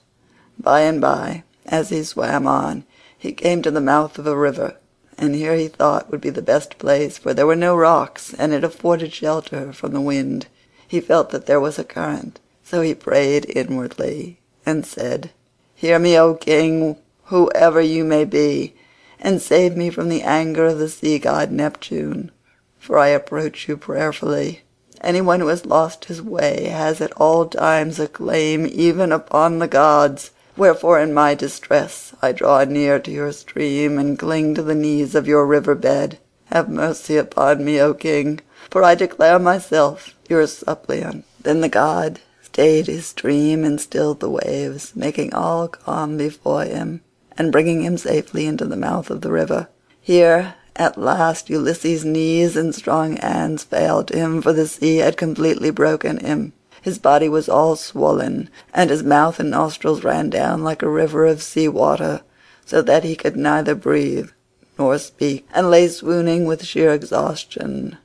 By 0.60 0.82
and 0.82 1.02
by, 1.02 1.42
as 1.66 1.90
he 1.90 2.04
swam 2.04 2.46
on, 2.46 2.84
he 3.18 3.32
came 3.32 3.64
to 3.64 3.72
the 3.72 3.82
mouth 3.82 4.20
of 4.20 4.28
a 4.28 4.38
river, 4.38 4.76
and 5.18 5.34
here 5.34 5.56
he 5.56 5.70
thought 5.70 6.12
would 6.12 6.22
be 6.22 6.30
the 6.30 6.44
best 6.44 6.78
place, 6.78 7.18
for 7.18 7.34
there 7.34 7.48
were 7.48 7.56
no 7.56 7.76
rocks, 7.76 8.32
and 8.36 8.54
it 8.54 8.64
afforded 8.64 9.12
shelter 9.12 9.74
from 9.74 9.92
the 9.94 10.02
wind. 10.02 10.46
He 10.88 11.02
felt 11.02 11.32
that 11.32 11.48
there 11.48 11.60
was 11.60 11.80
a 11.80 11.84
current, 11.84 12.40
so 12.64 12.82
he 12.82 12.94
prayed 12.94 13.50
inwardly 13.50 14.38
and 14.68 14.86
said, 14.86 15.32
"Hear 15.74 15.98
me, 15.98 16.16
O 16.16 16.36
king 16.36 16.98
whoever 17.28 17.82
you 17.82 18.04
may 18.04 18.24
be, 18.24 18.74
and 19.20 19.42
save 19.42 19.76
me 19.76 19.90
from 19.90 20.08
the 20.08 20.22
anger 20.22 20.68
of 20.68 20.80
the 20.80 20.88
sea 20.88 21.20
god 21.20 21.52
Neptune, 21.52 22.32
for 22.80 22.98
I 22.98 23.08
approach 23.08 23.68
you 23.68 23.76
prayerfully. 23.76 24.62
Any 25.02 25.22
one 25.22 25.42
who 25.42 25.48
has 25.48 25.66
lost 25.66 26.06
his 26.06 26.22
way 26.22 26.66
has 26.66 27.02
at 27.02 27.12
all 27.13 27.46
times 27.46 28.00
a 28.00 28.08
claim 28.08 28.66
even 28.66 29.12
upon 29.12 29.60
the 29.60 29.68
gods, 29.68 30.32
wherefore 30.56 31.00
in 31.00 31.13
my 31.13 31.36
distress 31.36 32.13
I 32.22 32.32
draw 32.32 32.63
near 32.63 32.98
to 33.00 33.12
your 33.12 33.32
stream 33.32 34.00
and 34.00 34.18
cling 34.18 34.56
to 34.56 34.63
the 34.63 34.74
knees 34.74 35.13
of 35.13 35.28
your 35.28 35.46
river 35.46 35.76
bed. 35.76 36.18
Have 36.46 36.70
mercy 36.70 37.18
upon 37.18 37.66
me, 37.66 37.80
O 37.82 37.94
king, 37.94 38.40
for 38.72 38.84
I 38.84 38.96
declare 38.96 39.38
myself 39.38 40.16
your 40.30 40.48
suppliant." 40.48 41.26
Then 41.44 41.60
the 41.60 41.70
god 41.70 42.22
stayed 42.42 42.88
his 42.88 43.06
stream 43.08 43.63
and 43.66 43.80
stilled 43.80 44.22
the 44.22 44.30
waves, 44.30 44.94
making 44.96 45.34
all 45.34 45.68
calm 45.68 46.18
before 46.18 46.63
him, 46.63 47.02
and 47.38 47.52
bringing 47.52 47.82
him 47.84 47.97
safely 47.97 48.45
into 48.45 48.65
the 48.65 48.76
mouth 48.76 49.10
of 49.10 49.21
the 49.21 49.32
river. 49.32 49.69
Here 50.02 50.56
at 50.76 50.97
last 50.97 51.50
Ulysses' 51.50 52.06
knees 52.06 52.56
and 52.56 52.73
strong 52.73 53.17
hands 53.17 53.63
failed 53.63 54.12
him, 54.12 54.41
for 54.41 54.54
the 54.54 54.67
sea 54.67 54.97
had 54.97 55.17
completely 55.17 55.69
broken 55.69 56.17
him. 56.17 56.54
His 56.82 57.00
body 57.00 57.28
was 57.28 57.50
all 57.50 57.76
swollen, 57.76 58.50
and 58.73 58.89
his 58.89 59.04
mouth 59.04 59.39
and 59.39 59.52
nostrils 59.52 60.04
ran 60.04 60.30
down 60.30 60.63
like 60.63 60.82
a 60.82 60.89
river 60.89 61.26
of 61.26 61.41
sea 61.41 61.67
water, 61.67 62.21
so 62.65 62.82
that 62.82 63.04
he 63.04 63.15
could 63.15 63.36
neither 63.36 63.76
breathe 63.76 64.30
nor 64.78 64.97
speak, 65.00 65.47
and 65.54 65.71
lay 65.71 65.88
swooning 65.88 66.45
with 66.45 66.63
sheer 66.63 66.91
exhaustion. 66.91 67.97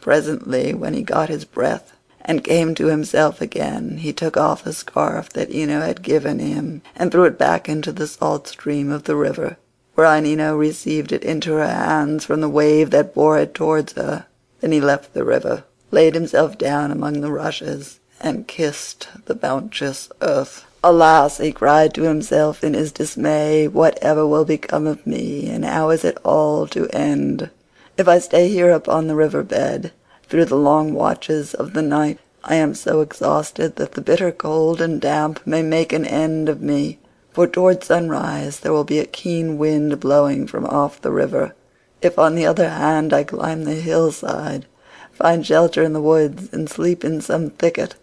Presently, 0.00 0.74
when 0.74 0.94
he 0.94 1.02
got 1.02 1.30
his 1.30 1.44
breath 1.44 1.97
and 2.28 2.44
came 2.44 2.74
to 2.74 2.88
himself 2.88 3.40
again, 3.40 3.96
he 3.96 4.12
took 4.12 4.36
off 4.36 4.62
the 4.62 4.72
scarf 4.74 5.30
that 5.30 5.50
Ino 5.50 5.80
had 5.80 6.02
given 6.02 6.38
him 6.38 6.82
and 6.94 7.10
threw 7.10 7.24
it 7.24 7.38
back 7.38 7.70
into 7.70 7.90
the 7.90 8.06
salt 8.06 8.46
stream 8.46 8.92
of 8.92 9.04
the 9.04 9.16
river, 9.16 9.56
whereon 9.96 10.26
Ino 10.26 10.54
received 10.54 11.10
it 11.10 11.24
into 11.24 11.54
her 11.54 11.66
hands 11.66 12.26
from 12.26 12.42
the 12.42 12.48
wave 12.50 12.90
that 12.90 13.14
bore 13.14 13.38
it 13.38 13.54
towards 13.54 13.94
her. 13.94 14.26
Then 14.60 14.72
he 14.72 14.80
left 14.80 15.14
the 15.14 15.24
river, 15.24 15.64
laid 15.90 16.14
himself 16.14 16.58
down 16.58 16.90
among 16.90 17.22
the 17.22 17.32
rushes, 17.32 17.98
and 18.20 18.46
kissed 18.46 19.08
the 19.24 19.34
bounteous 19.34 20.10
earth. 20.20 20.66
"Alas!" 20.84 21.38
he 21.38 21.50
cried 21.50 21.94
to 21.94 22.02
himself 22.02 22.62
in 22.62 22.74
his 22.74 22.92
dismay, 22.92 23.66
"whatever 23.66 24.26
will 24.26 24.44
become 24.44 24.86
of 24.86 25.06
me, 25.06 25.48
and 25.48 25.64
how 25.64 25.88
is 25.88 26.04
it 26.04 26.18
all 26.24 26.66
to 26.66 26.88
end? 26.90 27.48
If 27.96 28.06
I 28.06 28.18
stay 28.18 28.48
here 28.48 28.70
upon 28.70 29.06
the 29.06 29.16
river 29.16 29.42
bed 29.42 29.92
through 30.28 30.44
the 30.44 30.56
long 30.56 30.92
watches 30.92 31.54
of 31.54 31.72
the 31.72 31.82
night, 31.82 32.18
I 32.44 32.56
am 32.56 32.74
so 32.74 33.00
exhausted 33.00 33.76
that 33.76 33.92
the 33.92 34.00
bitter 34.00 34.30
cold 34.30 34.80
and 34.80 35.00
damp 35.00 35.40
may 35.46 35.62
make 35.62 35.92
an 35.92 36.04
end 36.04 36.48
of 36.48 36.60
me, 36.60 36.98
for 37.32 37.46
towards 37.46 37.86
sunrise 37.86 38.60
there 38.60 38.72
will 38.72 38.84
be 38.84 38.98
a 38.98 39.06
keen 39.06 39.58
wind 39.58 40.00
blowing 40.00 40.46
from 40.46 40.66
off 40.66 41.00
the 41.00 41.10
river. 41.10 41.54
If 42.02 42.18
on 42.18 42.34
the 42.34 42.46
other 42.46 42.68
hand 42.68 43.12
I 43.12 43.24
climb 43.24 43.64
the 43.64 43.74
hillside, 43.74 44.66
find 45.12 45.44
shelter 45.44 45.82
in 45.82 45.94
the 45.94 46.00
woods, 46.00 46.48
and 46.52 46.68
sleep 46.68 47.04
in 47.04 47.20
some 47.20 47.50
thicket, 47.50 47.96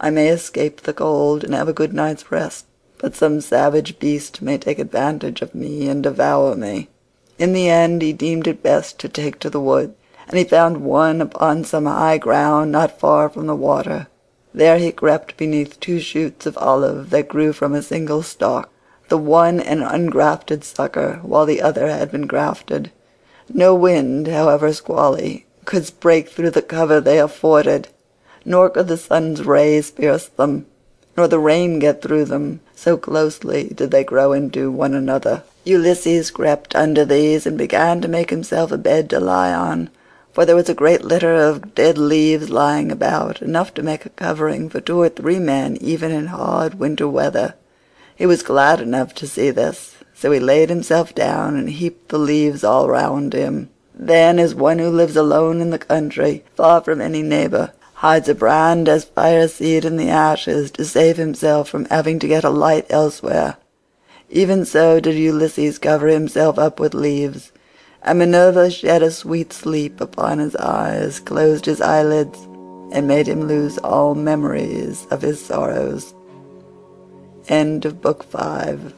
I 0.00 0.10
may 0.10 0.28
escape 0.28 0.80
the 0.80 0.92
cold 0.92 1.44
and 1.44 1.54
have 1.54 1.68
a 1.68 1.72
good 1.72 1.92
night's 1.92 2.30
rest, 2.32 2.64
but 2.98 3.14
some 3.14 3.40
savage 3.40 3.98
beast 3.98 4.40
may 4.40 4.56
take 4.56 4.78
advantage 4.78 5.42
of 5.42 5.54
me 5.54 5.88
and 5.88 6.02
devour 6.02 6.54
me." 6.54 6.88
In 7.38 7.52
the 7.52 7.68
end 7.68 8.02
he 8.02 8.12
deemed 8.12 8.46
it 8.46 8.62
best 8.62 8.98
to 9.00 9.08
take 9.08 9.38
to 9.40 9.50
the 9.50 9.60
woods, 9.60 9.94
and 10.32 10.38
he 10.38 10.44
found 10.44 10.78
one 10.78 11.20
upon 11.20 11.62
some 11.62 11.86
high 11.86 12.18
ground 12.18 12.72
not 12.72 12.98
far 12.98 13.28
from 13.28 13.46
the 13.46 13.54
water. 13.54 14.08
There 14.52 14.78
he 14.78 14.90
crept 14.90 15.36
beneath 15.36 15.78
two 15.78 16.00
shoots 16.00 16.44
of 16.44 16.58
olive 16.58 17.10
that 17.10 17.28
grew 17.28 17.52
from 17.52 17.74
a 17.74 17.82
single 17.82 18.24
stalk, 18.24 18.68
the 19.08 19.16
one 19.18 19.60
an 19.60 19.82
ungrafted 19.82 20.64
sucker, 20.64 21.20
while 21.22 21.46
the 21.46 21.62
other 21.62 21.86
had 21.88 22.10
been 22.10 22.26
grafted. 22.26 22.90
No 23.48 23.76
wind, 23.76 24.26
however 24.26 24.72
squally, 24.72 25.46
could 25.64 25.88
break 26.00 26.30
through 26.30 26.50
the 26.50 26.62
cover 26.62 27.00
they 27.00 27.20
afforded 27.20 27.86
nor 28.44 28.70
could 28.70 28.88
the 28.88 28.96
sun's 28.96 29.44
rays 29.44 29.90
pierce 29.90 30.26
them, 30.26 30.66
nor 31.16 31.28
the 31.28 31.38
rain 31.38 31.78
get 31.78 32.02
through 32.02 32.24
them, 32.24 32.60
so 32.74 32.96
closely 32.96 33.68
did 33.74 33.90
they 33.90 34.04
grow 34.04 34.32
into 34.32 34.70
one 34.70 34.94
another. 34.94 35.44
Ulysses 35.64 36.30
crept 36.30 36.74
under 36.74 37.04
these 37.04 37.46
and 37.46 37.56
began 37.56 38.00
to 38.00 38.08
make 38.08 38.30
himself 38.30 38.72
a 38.72 38.78
bed 38.78 39.08
to 39.10 39.20
lie 39.20 39.52
on, 39.52 39.90
for 40.32 40.44
there 40.44 40.56
was 40.56 40.68
a 40.68 40.74
great 40.74 41.04
litter 41.04 41.34
of 41.34 41.74
dead 41.74 41.98
leaves 41.98 42.50
lying 42.50 42.90
about, 42.90 43.42
enough 43.42 43.74
to 43.74 43.82
make 43.82 44.06
a 44.06 44.10
covering 44.10 44.68
for 44.68 44.80
two 44.80 45.00
or 45.00 45.08
three 45.08 45.38
men 45.38 45.76
even 45.80 46.10
in 46.10 46.26
hard 46.26 46.74
winter 46.74 47.08
weather. 47.08 47.54
He 48.16 48.26
was 48.26 48.42
glad 48.42 48.80
enough 48.80 49.14
to 49.16 49.26
see 49.26 49.50
this, 49.50 49.96
so 50.14 50.32
he 50.32 50.40
laid 50.40 50.68
himself 50.68 51.14
down 51.14 51.56
and 51.56 51.68
heaped 51.68 52.08
the 52.08 52.18
leaves 52.18 52.64
all 52.64 52.88
round 52.88 53.32
him. 53.32 53.70
Then, 53.94 54.38
as 54.38 54.54
one 54.54 54.78
who 54.78 54.88
lives 54.88 55.16
alone 55.16 55.60
in 55.60 55.70
the 55.70 55.78
country, 55.78 56.44
far 56.54 56.80
from 56.80 57.00
any 57.00 57.22
neighbour, 57.22 57.72
hides 57.94 58.28
a 58.28 58.34
brand 58.34 58.88
as 58.88 59.04
fire 59.04 59.46
seed 59.48 59.84
in 59.84 59.96
the 59.96 60.08
ashes 60.08 60.70
to 60.72 60.84
save 60.84 61.18
himself 61.18 61.68
from 61.68 61.84
having 61.84 62.18
to 62.18 62.26
get 62.26 62.42
a 62.42 62.50
light 62.50 62.86
elsewhere, 62.88 63.58
even 64.34 64.64
so 64.64 64.98
did 64.98 65.14
Ulysses 65.14 65.78
cover 65.78 66.08
himself 66.08 66.58
up 66.58 66.80
with 66.80 66.94
leaves, 66.94 67.51
and 68.04 68.18
Minerva 68.18 68.70
shed 68.70 69.02
a 69.02 69.10
sweet 69.10 69.52
sleep 69.52 70.00
upon 70.00 70.38
his 70.38 70.56
eyes, 70.56 71.20
closed 71.20 71.66
his 71.66 71.80
eyelids, 71.80 72.38
and 72.92 73.06
made 73.06 73.28
him 73.28 73.46
lose 73.46 73.78
all 73.78 74.14
memories 74.14 75.06
of 75.10 75.22
his 75.22 75.44
sorrows. 75.44 76.12
End 77.48 77.84
of 77.84 78.00
Book 78.00 78.24
Five. 78.24 78.92